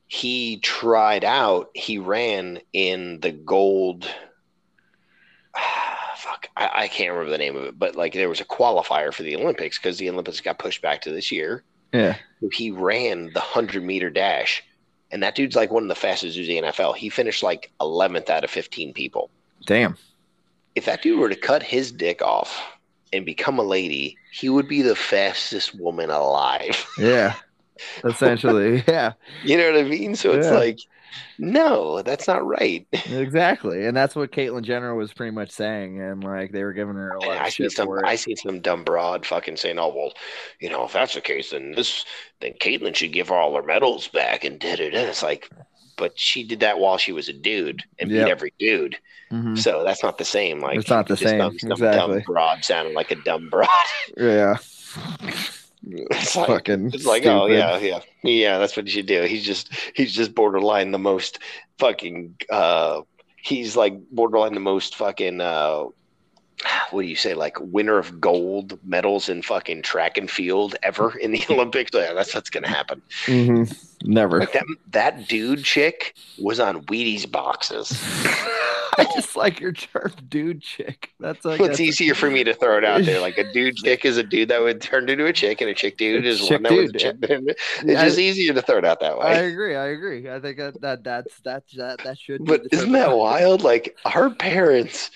[0.10, 1.70] He tried out.
[1.74, 4.10] He ran in the gold.
[6.16, 9.14] Fuck, I, I can't remember the name of it, but like there was a qualifier
[9.14, 11.64] for the Olympics because the Olympics got pushed back to this year.
[11.94, 12.16] Yeah.
[12.52, 14.64] He ran the hundred meter dash,
[15.12, 16.96] and that dude's like one of the fastest dudes in the NFL.
[16.96, 19.30] He finished like eleventh out of fifteen people.
[19.66, 19.98] Damn.
[20.76, 22.58] if that dude were to cut his dick off
[23.14, 26.86] and become a lady, he would be the fastest woman alive.
[26.98, 27.36] Yeah.
[28.04, 28.84] Essentially.
[28.88, 29.14] yeah.
[29.44, 30.16] You know what I mean?
[30.16, 30.54] So it's Yeah.
[30.58, 30.80] like,
[31.38, 32.88] no, that's not right.
[33.08, 33.86] Exactly.
[33.86, 36.02] And that's what Caitlyn Jenner was pretty much saying.
[36.02, 37.90] And like they were giving her a lot I of see some.
[38.04, 40.14] I see some dumb broad fucking saying, "Oh well,
[40.60, 42.04] you know, if that's the case, then this,
[42.42, 45.00] then Caitlyn should give all her medals back." And da da da.
[45.00, 45.50] It's like,
[45.98, 48.26] but she did that while she was a dude and Yep.
[48.26, 48.98] beat every dude.
[49.32, 49.58] Mhm.
[49.58, 50.60] So that's not the same.
[50.62, 52.16] Like It's not the same, some exactly.
[52.16, 53.68] dumb broad sounding like a dumb broad.
[54.18, 54.58] Yeah.
[55.90, 56.92] It's like, Fucking.
[56.94, 58.58] It's like, oh yeah, yeah, yeah.
[58.58, 59.24] That's what you do.
[59.24, 61.40] He's just, he's just borderline the most
[61.78, 62.36] fucking.
[62.50, 63.02] uh
[63.42, 65.40] He's like borderline the most fucking.
[65.40, 65.86] uh
[66.92, 67.34] What do you say?
[67.34, 71.92] Like winner of gold medals in fucking track and field ever in the Olympics.
[71.94, 73.02] Yeah, that's what's gonna happen.
[73.26, 73.84] Mhm.
[74.04, 74.40] Never.
[74.40, 77.92] Like that, that dude chick was on Wheaties boxes.
[79.00, 81.12] I just like your term, dude chick.
[81.20, 83.20] That's like it's easier for me to throw it out there.
[83.20, 85.74] Like a dude chick is a dude that would turn into a chick, and a
[85.74, 87.16] chick dude is Chick one that a chick.
[87.22, 89.26] It's Yeah, just easier to throw it out that way.
[89.26, 89.76] I agree.
[89.76, 90.30] I agree.
[90.30, 92.44] I think that, that that's that that that should.
[92.44, 93.62] be But isn't that wild?
[93.62, 95.12] Like our parents,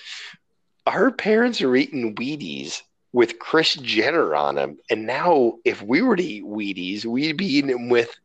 [0.87, 2.81] our parents are eating Wheaties
[3.13, 7.45] with Chris Jenner on them, and now if we were to eat Wheaties, we'd be
[7.45, 8.15] eating them with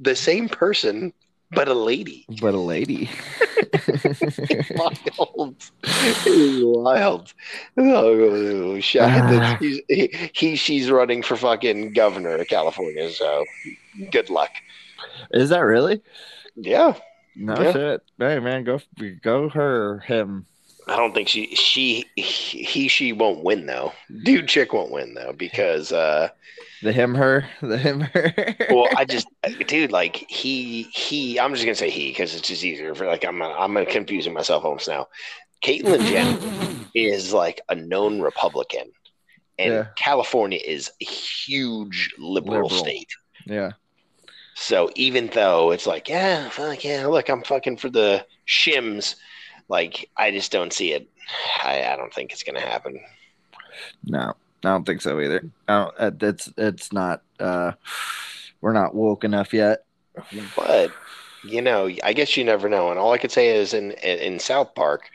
[0.00, 1.12] the same person
[1.50, 2.26] but a lady.
[2.40, 3.08] But a lady.
[4.70, 5.56] wild.
[6.76, 7.34] Wild.
[7.78, 9.56] Oh, shocking that ah.
[9.58, 13.10] she's, he, he, she's running for fucking governor of California.
[13.10, 13.44] So
[14.10, 14.50] good luck.
[15.32, 16.02] Is that really?
[16.54, 16.94] Yeah.
[17.34, 17.72] No Yeah.
[17.72, 18.02] shit.
[18.18, 18.80] Hey man, go
[19.22, 20.44] go her him.
[20.88, 23.92] I don't think she, she, he, she won't win though.
[24.24, 26.28] Dude, chick won't win though because, uh,
[26.82, 27.48] The him her.
[27.60, 28.34] The him her.
[28.70, 29.28] well, I just,
[29.66, 33.24] dude, like he, he, I'm just gonna say he because it's just easier for like
[33.24, 35.08] I'm, I'm confusing myself almost now.
[35.64, 38.90] Caitlyn Jenner is like a known Republican,
[39.58, 39.86] and Yeah.
[39.96, 42.70] California is a huge liberal, Liberal.
[42.84, 43.10] state.
[43.46, 43.72] yeah.
[44.54, 49.14] So even though it's like, yeah, fuck yeah, look, I'm fucking for the shims,
[49.68, 51.08] like I just don't see it.
[51.62, 53.00] I, I don't think it's gonna happen.
[54.04, 55.44] No, I don't think so either.
[55.68, 57.22] I don't, uh, it's it's not.
[57.38, 57.72] uh
[58.60, 59.84] We're not woke enough yet.
[60.56, 60.90] But
[61.44, 62.90] you know, I guess you never know.
[62.90, 65.10] And all I could say is in in South Park,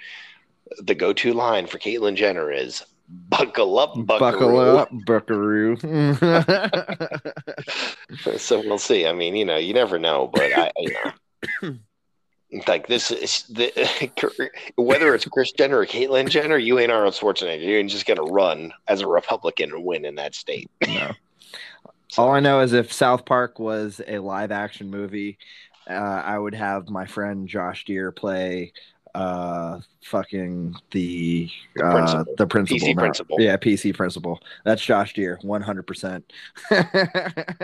[0.79, 5.75] the go-to line for Caitlyn Jenner is "Buckle up, buckaroo." Buckle up, Buckaroo.
[8.37, 9.05] so we'll see.
[9.05, 10.95] I mean, you know, you never know, but I, you
[11.61, 11.75] know,
[12.67, 13.71] like this is the
[14.75, 17.61] whether it's Chris Jenner or Caitlyn Jenner, you ain't Arnold Schwarzenegger.
[17.61, 20.69] You ain't just gonna run as a Republican and win in that state.
[20.87, 21.11] no.
[22.17, 25.39] All I know is if South Park was a live action movie,
[25.89, 28.71] uh, I would have my friend Josh Deere play
[29.15, 33.39] uh fucking the The uh the principal PC principal.
[33.39, 36.23] yeah pc principal that's josh deere 100%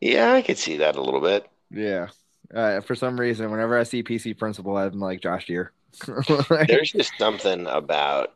[0.00, 1.46] Yeah, I could see that a little bit.
[1.70, 2.08] yeah
[2.54, 5.72] uh, for some reason whenever i see pc principal i'm like josh deere
[6.68, 8.34] There's just something about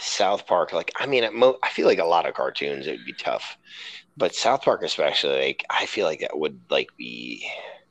[0.00, 0.72] South Park.
[0.72, 3.56] Like, I mean, mo- I feel like a lot of cartoons it would be tough,
[4.16, 7.46] but South Park especially, like, I feel like that would like be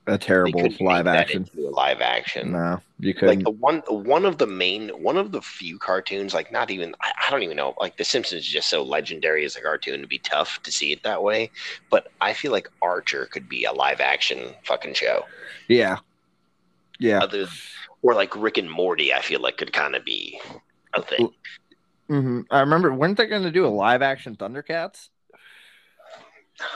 [0.08, 1.50] a terrible live action.
[1.56, 2.52] live action.
[2.52, 3.44] no you like couldn't.
[3.44, 7.12] the one one of the main one of the few cartoons like not even I,
[7.28, 10.08] I don't even know like the simpsons is just so legendary as a cartoon to
[10.08, 11.50] be tough to see it that way
[11.90, 15.26] but i feel like archer could be a live action fucking show.
[15.68, 15.98] Yeah.
[17.00, 17.20] Yeah.
[17.20, 17.48] Other
[18.04, 20.40] or like rick and morty i feel like could kind of be
[20.94, 21.30] a thing.
[22.08, 25.10] Hmm i remember weren't they going to do a live action thundercats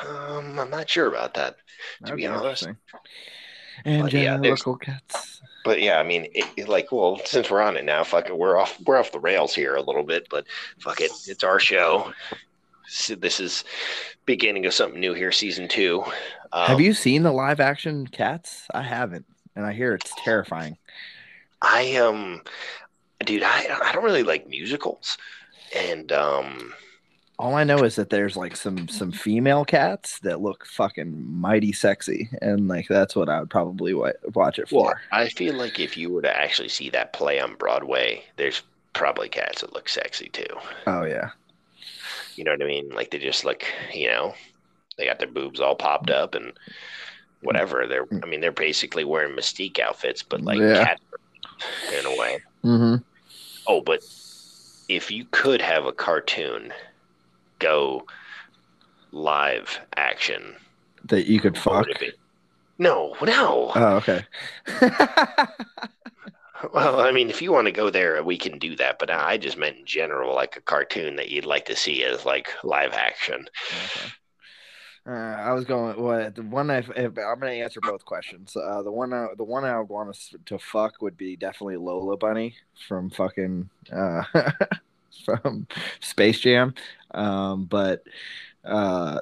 [0.08, 2.68] um i'm not sure about that to That'd be be honest
[3.86, 5.42] And But yeah, Angelical cats.
[5.64, 8.38] but yeah i mean it, it, like well since we're on it now fuck it
[8.38, 10.46] we're off we're off the rails here a little bit but
[10.80, 12.12] fuck it it's our show
[12.88, 13.64] So this is
[14.26, 16.04] beginning of something new here season two
[16.52, 18.66] um, Have you seen the live action cats?
[18.74, 19.26] I haven't,
[19.56, 20.78] and I hear it's terrifying.
[21.62, 22.42] i um
[23.26, 25.18] dude i i don't really like musicals
[25.76, 26.74] and um
[27.40, 31.72] All I know is that there's like some some female cats that look fucking mighty
[31.72, 34.84] sexy, and like that's what I would probably wa- watch it for.
[34.88, 38.62] Well, I feel like if you were to actually see that play on Broadway, there's
[38.94, 40.54] probably cats that look sexy too.
[40.86, 41.30] Oh yeah,
[42.36, 42.90] You know what I mean?
[42.90, 43.64] Like they just look,
[43.94, 44.34] you know,
[44.98, 46.52] they got their boobs all popped up and
[47.42, 47.88] whatever.
[47.88, 50.84] They're, I mean, they're basically wearing Mystique outfits, but like Yeah.
[50.84, 51.00] cat
[51.98, 52.40] in a way.
[52.66, 52.96] mm-hmm.
[53.68, 54.02] Oh, but
[54.90, 56.74] if you could have a cartoon
[57.60, 58.05] go
[59.12, 60.55] live action,
[61.05, 61.86] that you could fuck.
[61.86, 62.12] would it be?
[62.78, 63.72] No, no.
[63.76, 64.26] Oh okay.
[66.74, 68.99] Well, I mean, if you want to go there, we can do that.
[68.99, 72.26] But I just meant in general, like a cartoon that you'd like to see as
[72.26, 73.47] like live action.
[73.70, 74.12] Okay.
[75.07, 76.01] Uh, I was going.
[76.01, 76.70] Well, the one?
[76.70, 78.55] I, if, I'm going to answer both questions.
[78.55, 81.78] Uh, the one, I, the one I would want us to fuck would be definitely
[81.78, 82.55] Lola Bunny
[82.88, 84.24] from fucking uh,
[85.26, 85.66] from
[86.01, 86.74] Space Jam.
[87.12, 88.03] Um, but
[88.64, 89.20] uh,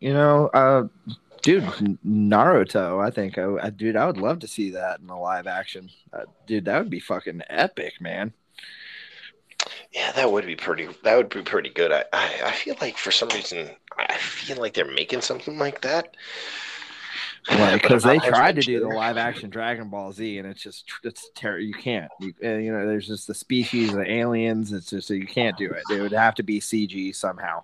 [0.00, 0.88] you know, uh,
[1.42, 1.64] dude,
[2.06, 3.04] Naruto.
[3.04, 5.90] I think, I, I, dude, I would love to see that in a live action.
[6.12, 8.32] Uh, dude, that would be fucking epic, man.
[9.92, 10.88] Yeah, that would be pretty.
[11.02, 11.92] That would be pretty good.
[11.92, 15.80] I, I, I feel like for some reason, I feel like they're making something like
[15.82, 16.16] that.
[17.48, 20.84] Like, because they tried to do the live action Dragon Ball Z, and it's just
[21.02, 21.64] it's terrible.
[21.64, 22.10] You can't.
[22.20, 24.72] You, you know, there's just the species, the aliens.
[24.72, 25.82] It's just you can't do it.
[25.90, 27.62] It would have to be CG somehow.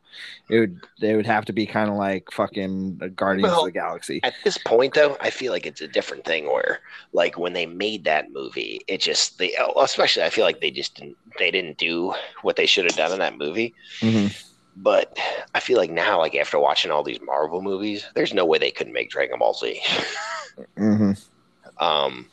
[0.49, 0.81] It would.
[1.01, 4.21] They would have to be kind of like fucking Guardians Well, of the Galaxy.
[4.23, 6.47] At this point, though, I feel like it's a different thing.
[6.47, 6.81] Where,
[7.13, 10.71] like, when they made that movie, it just they, oh, especially, I feel like they
[10.71, 13.75] just didn't, they didn't do what they should have done in that movie.
[14.01, 14.43] Mhm.
[14.77, 15.17] But
[15.55, 18.71] I feel like now, like after watching all these Marvel movies, there's no way they
[18.71, 19.81] couldn't make Dragon Ball Z.
[20.77, 21.17] Mhm.
[21.79, 22.27] Um,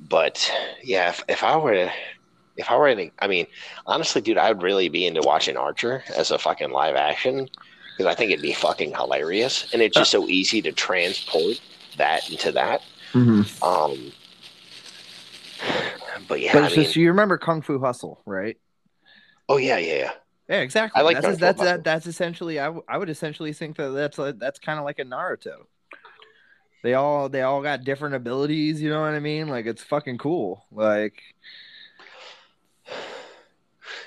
[0.00, 0.50] but
[0.82, 1.92] yeah, if, if I were to,
[2.56, 3.46] if I were to, I mean,
[3.86, 7.48] honestly, dude, I would really be into watching Archer as a fucking live action
[7.96, 11.60] because I think it'd be fucking hilarious, and it's just so easy to transport
[11.96, 12.82] that into that.
[13.14, 13.46] Mhm.
[13.62, 14.12] Um,
[16.28, 18.56] but yeah, But I mean, just you remember Kung Fu Hustle, right?
[19.48, 20.12] oh yeah, yeah, yeah.
[20.48, 21.00] Yeah, exactly.
[21.00, 22.58] I like that's that's that, that's essentially.
[22.58, 25.66] I, w- I would essentially think that that's a, that's kind of like a Naruto.
[26.82, 28.82] They all they all got different abilities.
[28.82, 29.48] You know what I mean?
[29.48, 30.64] Like it's fucking cool.
[30.72, 31.22] Like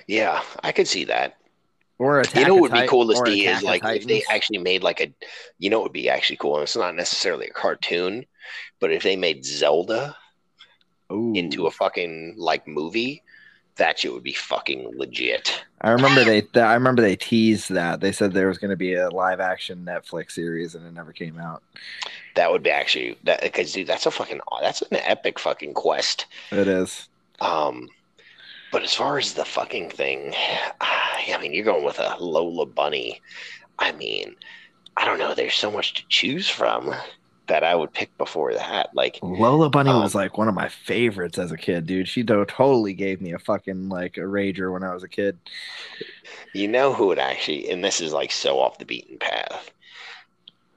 [0.08, 1.38] Yeah, I could see that.
[1.98, 2.42] or attack.
[2.42, 5.00] you know what would be cool to see is like if they actually made like
[5.02, 5.14] a
[5.58, 8.26] you know what would be actually cool and it's not necessarily a cartoon
[8.82, 10.16] but if they made zelda
[11.12, 11.32] Ooh.
[11.34, 13.24] into a fucking like movie
[13.78, 16.42] that shit would be fucking legit I remember they.
[16.42, 19.40] Th- I remember they teased that they said there was going to be a live
[19.40, 21.62] action Netflix series, and it never came out.
[22.36, 26.26] that would be actually that because dude that's a fucking that's an epic fucking quest
[26.52, 27.08] It is.
[27.42, 27.88] um
[28.72, 30.34] but as far as the fucking thing
[30.82, 33.22] i mean you're going with a lola bunny
[33.80, 34.36] i mean
[34.98, 36.96] i don't know there's so much to choose from
[37.48, 40.70] that i would pick before that like Lola Bunny Um, was like one of my
[40.70, 42.08] favorites as a kid, dude.
[42.08, 45.38] She totally gave me a fucking like a rager when I was a kid.
[46.54, 49.72] You know who would actually, and this is like so off the beaten path,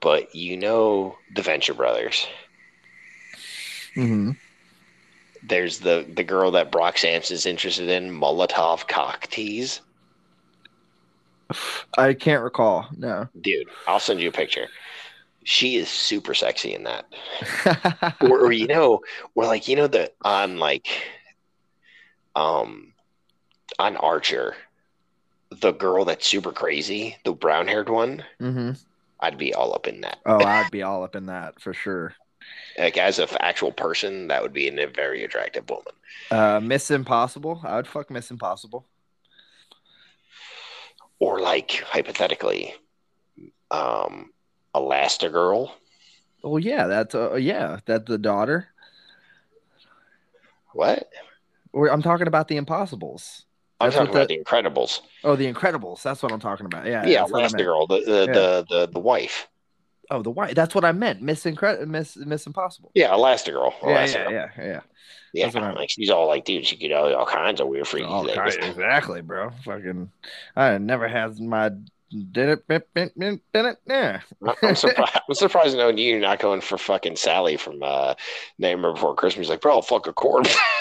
[0.01, 2.27] but you know the Venture Brothers.
[3.95, 4.31] hmm
[5.43, 9.81] There's the the girl that Brock Sampson's interested in, Molotov cocktease.
[11.97, 12.89] I can't recall.
[12.97, 13.29] No.
[13.41, 14.69] Dude, I'll send you a picture.
[15.45, 17.07] She is super sexy in that.
[18.21, 19.01] Or, or you know,
[19.35, 20.89] or like you know the on like
[22.37, 22.93] um
[23.79, 24.57] on Archer,
[25.51, 28.73] the girl that's super crazy, the brown haired one, Mm-hmm.
[29.21, 30.19] I'd be all up in that.
[30.27, 32.15] Oh, I'd be all up in that for sure.
[32.79, 35.93] Like as an actual person, that would be a very attractive woman.
[36.31, 37.61] Uh, Miss Impossible.
[37.65, 38.87] I would fuck Miss Impossible.
[41.19, 42.75] or like hypothetically
[43.71, 44.31] um
[44.79, 45.71] elastigirl
[46.45, 48.69] Oh yeah, that's uh, yeah, that's the daughter.
[50.73, 51.09] what
[51.75, 53.45] I'm talking about the Impossibles.
[53.81, 56.03] i'm That's talking about the incredibles Oh, the Incredibles.
[56.03, 56.87] That's what I'm talking about.
[56.87, 57.55] Yeah, yeah, that's what I meant.
[57.55, 58.33] elastigirl the the, Yeah.
[58.33, 59.49] the the the wife
[60.11, 60.57] Oh, the white.
[60.57, 61.21] That's what I meant.
[61.21, 61.87] Miss Incredible.
[61.87, 62.91] Miss Miss Impossible.
[62.95, 64.81] yeah elastigirl Yeah, elastigirl yeah, yeah, yeah.
[65.35, 67.87] yeah, That's what like she's all like dude she could do all kinds of weird
[67.89, 69.51] freaky All things exactly, bro.
[69.65, 70.11] Fucking,
[70.57, 71.73] I never had my
[72.33, 74.21] did it, yeah.
[74.63, 75.21] I'm surprised.
[75.29, 78.15] I'm surprised knowing you, you're not going for fucking Sally from uh,
[78.59, 79.47] Nightmare Before Christmas.
[79.47, 80.57] He's like, bro, I'll fuck a corpse.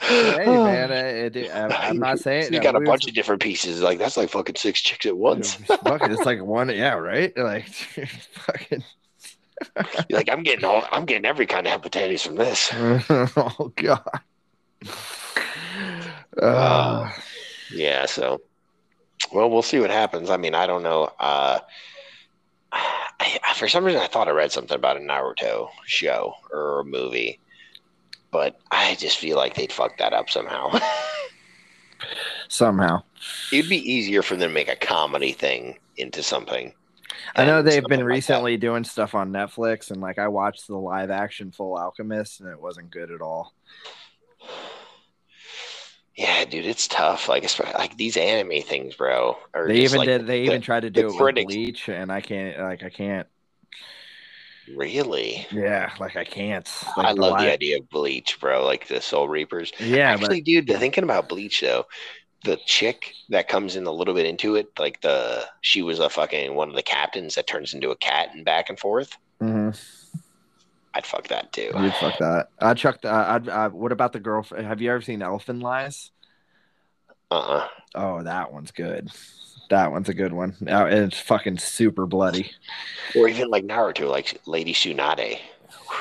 [0.00, 3.80] hey man, I, I, am not saying you got a bunch of different pieces.
[3.80, 5.54] Like that's like fucking six chicks at once.
[5.54, 7.32] Fucking, it's like one, yeah, right?
[7.44, 7.68] Like,
[8.32, 8.84] fucking.
[10.08, 12.70] You're like I'm getting all, I'm getting every kind of hepatitis from this.
[13.36, 14.20] oh god.
[16.40, 17.08] Uh,
[17.70, 18.40] Yeah, so
[19.32, 20.30] well, we'll see what happens.
[20.30, 21.10] I mean, I don't know.
[21.18, 21.60] Uh,
[22.72, 26.84] I, for some reason, I thought I read something about a Naruto show or a
[26.84, 27.40] movie,
[28.30, 30.78] but I just feel like they'd fuck that up somehow.
[32.48, 33.02] somehow.
[33.52, 36.74] It'd be easier for them to make a comedy thing into something.
[37.36, 38.14] I know they've been like that.
[38.14, 42.48] recently doing stuff on Netflix, and like I watched the live action Full Alchemist, and
[42.48, 43.54] it wasn't good at all.
[46.16, 47.28] Yeah, dude, it's tough.
[47.28, 47.44] Like,
[47.74, 49.36] like these anime things, bro.
[49.52, 50.26] Are They just even like did.
[50.26, 52.58] They the- even tried to do it with Bleach, and I can't.
[52.58, 53.28] Like I can't.
[54.66, 56.68] Really, Yeah, like I can't.
[56.96, 58.64] I Like, love the idea of Bleach, bro.
[58.64, 59.72] Like the Soul Reapers.
[59.78, 61.86] Yeah, Actually, dude, thinking about Bleach though,
[62.44, 66.10] the chick that comes in a little bit into it, like the she was a
[66.10, 69.16] fucking one of the captains that turns into a cat and back and forth.
[69.38, 69.70] but hmm
[70.94, 71.70] I'd fuck that too.
[71.76, 72.48] you'd fuck that.
[72.60, 73.00] I'd chuck.
[73.02, 74.42] The, I'd, uh, what about the girl?
[74.42, 75.94] Have you ever seen Elfen Lied?
[77.30, 79.10] Uh uh Oh, that one's good.
[79.70, 80.56] That one's a good one.
[80.68, 82.52] Uh, it's fucking super bloody.
[83.16, 85.38] Or even like Naruto, like Lady Tsunade.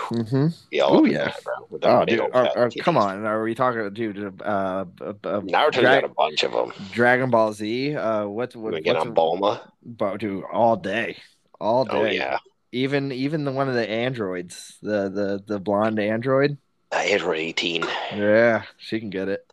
[0.09, 0.81] Mm-hmm.
[0.81, 1.25] All yeah.
[1.25, 1.79] that, bro.
[1.83, 2.19] Oh, dude.
[2.19, 3.25] Or, or, come on.
[3.25, 4.41] Are we talking, dude?
[4.41, 6.73] Uh, uh, uh, Naruto's Dra- got a bunch of them.
[6.91, 7.95] Dragon Ball Z.
[7.95, 9.61] Uh, what's what, We get on Bulma.
[9.85, 11.17] But dude, all day,
[11.59, 11.91] all day.
[11.93, 12.37] Oh yeah,
[12.74, 16.57] Even even the one of the androids, the the the blonde android.
[16.91, 17.86] uh, Android 18.
[18.09, 19.45] Yeah, she can get it.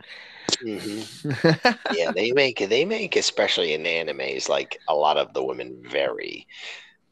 [0.63, 1.03] hmm
[1.91, 6.47] Yeah, they make they make especially in animes like a lot of the women very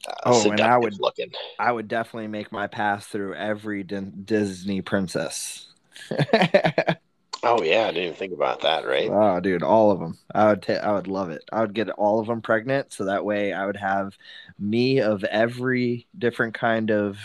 [0.09, 1.33] uh, Oh, and I would- looking.
[1.59, 5.69] I would definitely make my pass through every Din- Disney princess.
[7.43, 8.87] Oh yeah, I didn't even think about that.
[8.87, 9.09] Right?
[9.11, 10.19] oh, dude, all of them.
[10.35, 11.45] I would ta- I would love it.
[11.53, 14.17] I would get all of them pregnant, so that way I would have
[14.59, 17.19] me of every different kind of,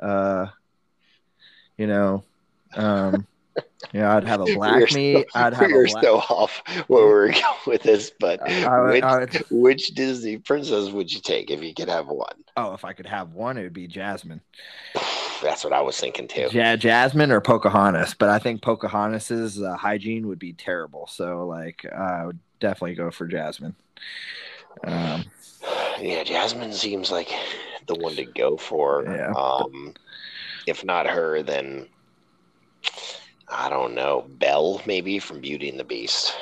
[0.00, 0.46] uh,
[1.76, 2.24] you know,
[2.74, 3.26] um,
[3.92, 5.12] you know, I'd have a black We're me.
[5.14, 6.04] so- I'd have we are a black.
[6.04, 11.12] so off where we're going with this, but would- which, would- which Disney princess would
[11.12, 12.34] you take if you could have one?
[12.56, 14.40] oh, if I could have one, it would be Jasmine.
[15.44, 16.48] That's what I was thinking too.
[16.50, 21.06] Ja- Jasmine or Pocahontas, but I think Pocahontas's uh, hygiene would be terrible.
[21.06, 23.76] So, like, I would definitely go for Jasmine.
[24.84, 25.24] Um,
[26.00, 27.30] Yeah, Jasmine seems like
[27.86, 29.04] the one to go for.
[29.06, 29.32] Yeah.
[29.32, 29.94] Um,
[30.66, 31.86] if not her, then
[33.48, 34.26] I don't know.
[34.28, 36.34] Belle, maybe from Beauty and the Beast.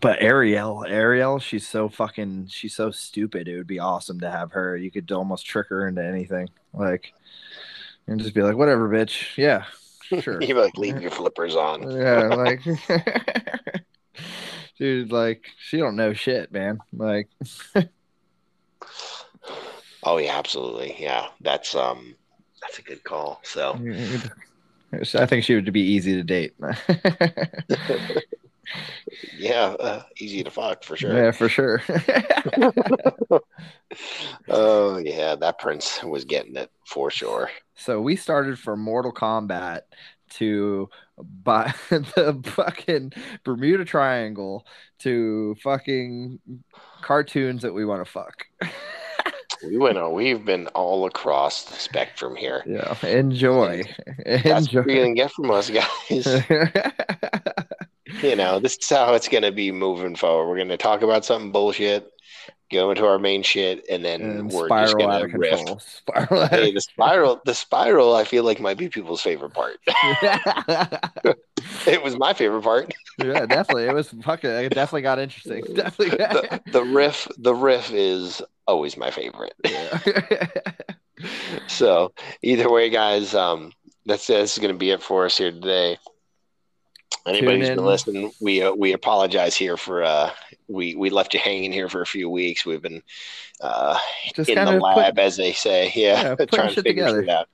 [0.00, 3.48] but Ariel, Ariel, she's so fucking, she's so stupid.
[3.48, 4.76] It would be awesome to have her.
[4.76, 7.12] You could almost trick her into anything, like,
[8.06, 9.36] and just be like, whatever, bitch.
[9.36, 9.64] Yeah,
[10.20, 10.42] sure.
[10.42, 11.90] You like leave your flippers on.
[11.90, 12.62] yeah, like,
[14.78, 16.78] dude, like, she don't know shit, man.
[16.92, 17.28] Like,
[20.02, 20.96] Oh yeah, absolutely.
[20.98, 22.16] Yeah, that's um,
[22.62, 23.40] that's a good call.
[23.44, 23.78] So
[25.14, 26.54] I think she would be easy to date.
[29.36, 31.12] yeah, uh, easy to fuck for sure.
[31.12, 31.82] Yeah, for sure.
[34.48, 37.50] Oh yeah, that prince was getting it for sure.
[37.80, 39.82] So we started from Mortal Kombat
[40.30, 43.12] to buy the fucking
[43.42, 44.66] Bermuda Triangle
[45.00, 46.38] to fucking
[47.00, 48.46] cartoons that we want to fuck.
[49.62, 50.14] We went on.
[50.14, 52.62] We've been all across the spectrum here.
[52.66, 53.82] Yeah, enjoy.
[54.24, 54.80] That's enjoy.
[54.80, 55.68] what you're gonna get from us,
[56.08, 56.26] guys.
[58.22, 60.48] you know, this is how it's going to be moving forward.
[60.48, 62.10] We're going to talk about something bullshit,
[62.70, 65.38] go into our main shit, and then and we're just spiral out going of to
[65.38, 65.56] riff.
[65.56, 65.78] control.
[65.86, 69.78] Spiral Hey, the spiral, the spiral, I feel like might be people's favorite part.
[71.86, 72.92] it was my favorite part.
[73.18, 73.84] yeah, definitely.
[73.84, 74.50] It was fucking.
[74.50, 75.64] It definitely got interesting.
[75.74, 76.16] Definitely.
[76.18, 79.54] The, the riff, the riff is always my favorite.
[79.64, 79.98] Yeah.
[81.66, 82.12] So
[82.42, 83.72] either way, guys, um,
[84.06, 85.98] that's this is going to be it for us here today.
[87.26, 90.30] Anybody who's been listening, we uh, we apologize here for uh,
[90.68, 92.64] we we left you hanging here for a few weeks.
[92.64, 93.02] We've been
[93.60, 93.98] uh,
[94.34, 97.22] Just in the lab, as they say, yeah, Yeah, trying to figure together.
[97.22, 97.48] shit out.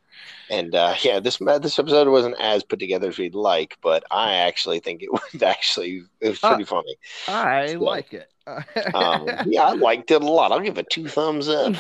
[0.49, 4.37] And uh, yeah, this this episode wasn't as put together as we'd like, but I
[4.37, 6.97] actually think it was actually it was Uh, pretty funny.
[7.27, 8.31] I So, like it.
[8.95, 10.53] Um, yeah, I liked it a lot.
[10.53, 11.75] I'll give it two thumbs up.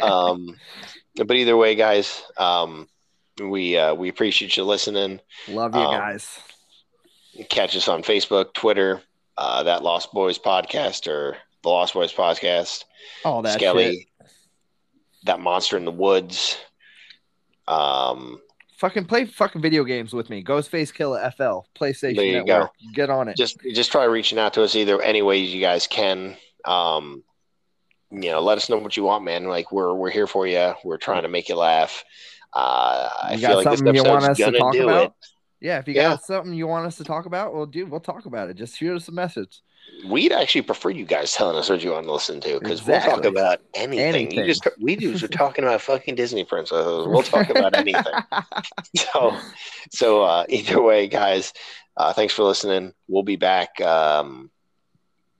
[0.00, 0.60] Um,
[1.16, 2.88] but either way, guys, um,
[3.40, 5.20] we uh, we appreciate you listening.
[5.48, 6.38] Love you um, guys.
[7.50, 9.02] Catch us on Facebook, Twitter,
[9.36, 12.84] uh, that Lost Boys podcast or the Lost Boys podcast.
[13.24, 14.30] All that Skelly, shit.
[15.24, 16.58] that monster in the woods.
[17.68, 18.40] Um,
[18.76, 20.44] Fucking play fucking video games with me.
[20.44, 22.72] Ghostface Killer FL, PlayStation There you Network.
[22.92, 23.36] Get on it.
[23.36, 26.36] just just try reaching out to us either any ways you guys can.
[26.66, 27.24] Um,
[28.10, 29.44] you know, let us know what you want, man.
[29.44, 30.74] Like we're we're here for you.
[30.84, 32.04] We're trying to make you laugh.
[32.56, 35.04] Uh, I You feel got like something you want us to talk about?
[35.04, 35.12] it.
[35.60, 36.10] Yeah, if you Yeah.
[36.10, 38.54] got something you want us to talk about, well, dude, we'll talk about it.
[38.56, 39.60] Just shoot us a message.
[40.06, 43.00] We'd actually prefer you guys telling us what you want to listen to because we'll
[43.00, 44.06] talk about anything.
[44.06, 44.38] Anything.
[44.38, 47.06] You just we just are talking about fucking Disney princesses.
[47.06, 48.04] We'll talk about anything.
[48.96, 49.36] So,
[49.90, 51.52] so uh, either way, guys,
[51.96, 52.94] uh, thanks for listening.
[53.08, 54.50] We'll be back um,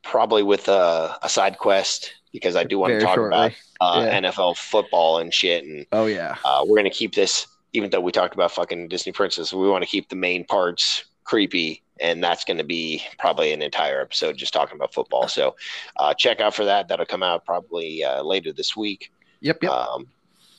[0.03, 3.37] probably with a, a side quest because I do want to talk shortly.
[3.39, 4.21] about uh, Yeah.
[4.21, 5.65] NFL football and shit.
[5.65, 6.37] And Oh yeah.
[6.45, 9.83] uh, we're gonna keep this, even though we talked about fucking Disney princess, we want
[9.85, 14.37] to keep the main parts creepy, and that's going to be probably an entire episode
[14.37, 15.27] just talking about football.
[15.29, 15.57] So
[15.99, 16.87] uh, check out for that.
[16.89, 19.11] That'll come out probably uh, later this week.
[19.41, 19.63] Yep.
[19.65, 19.73] Yep.
[19.73, 20.07] Um,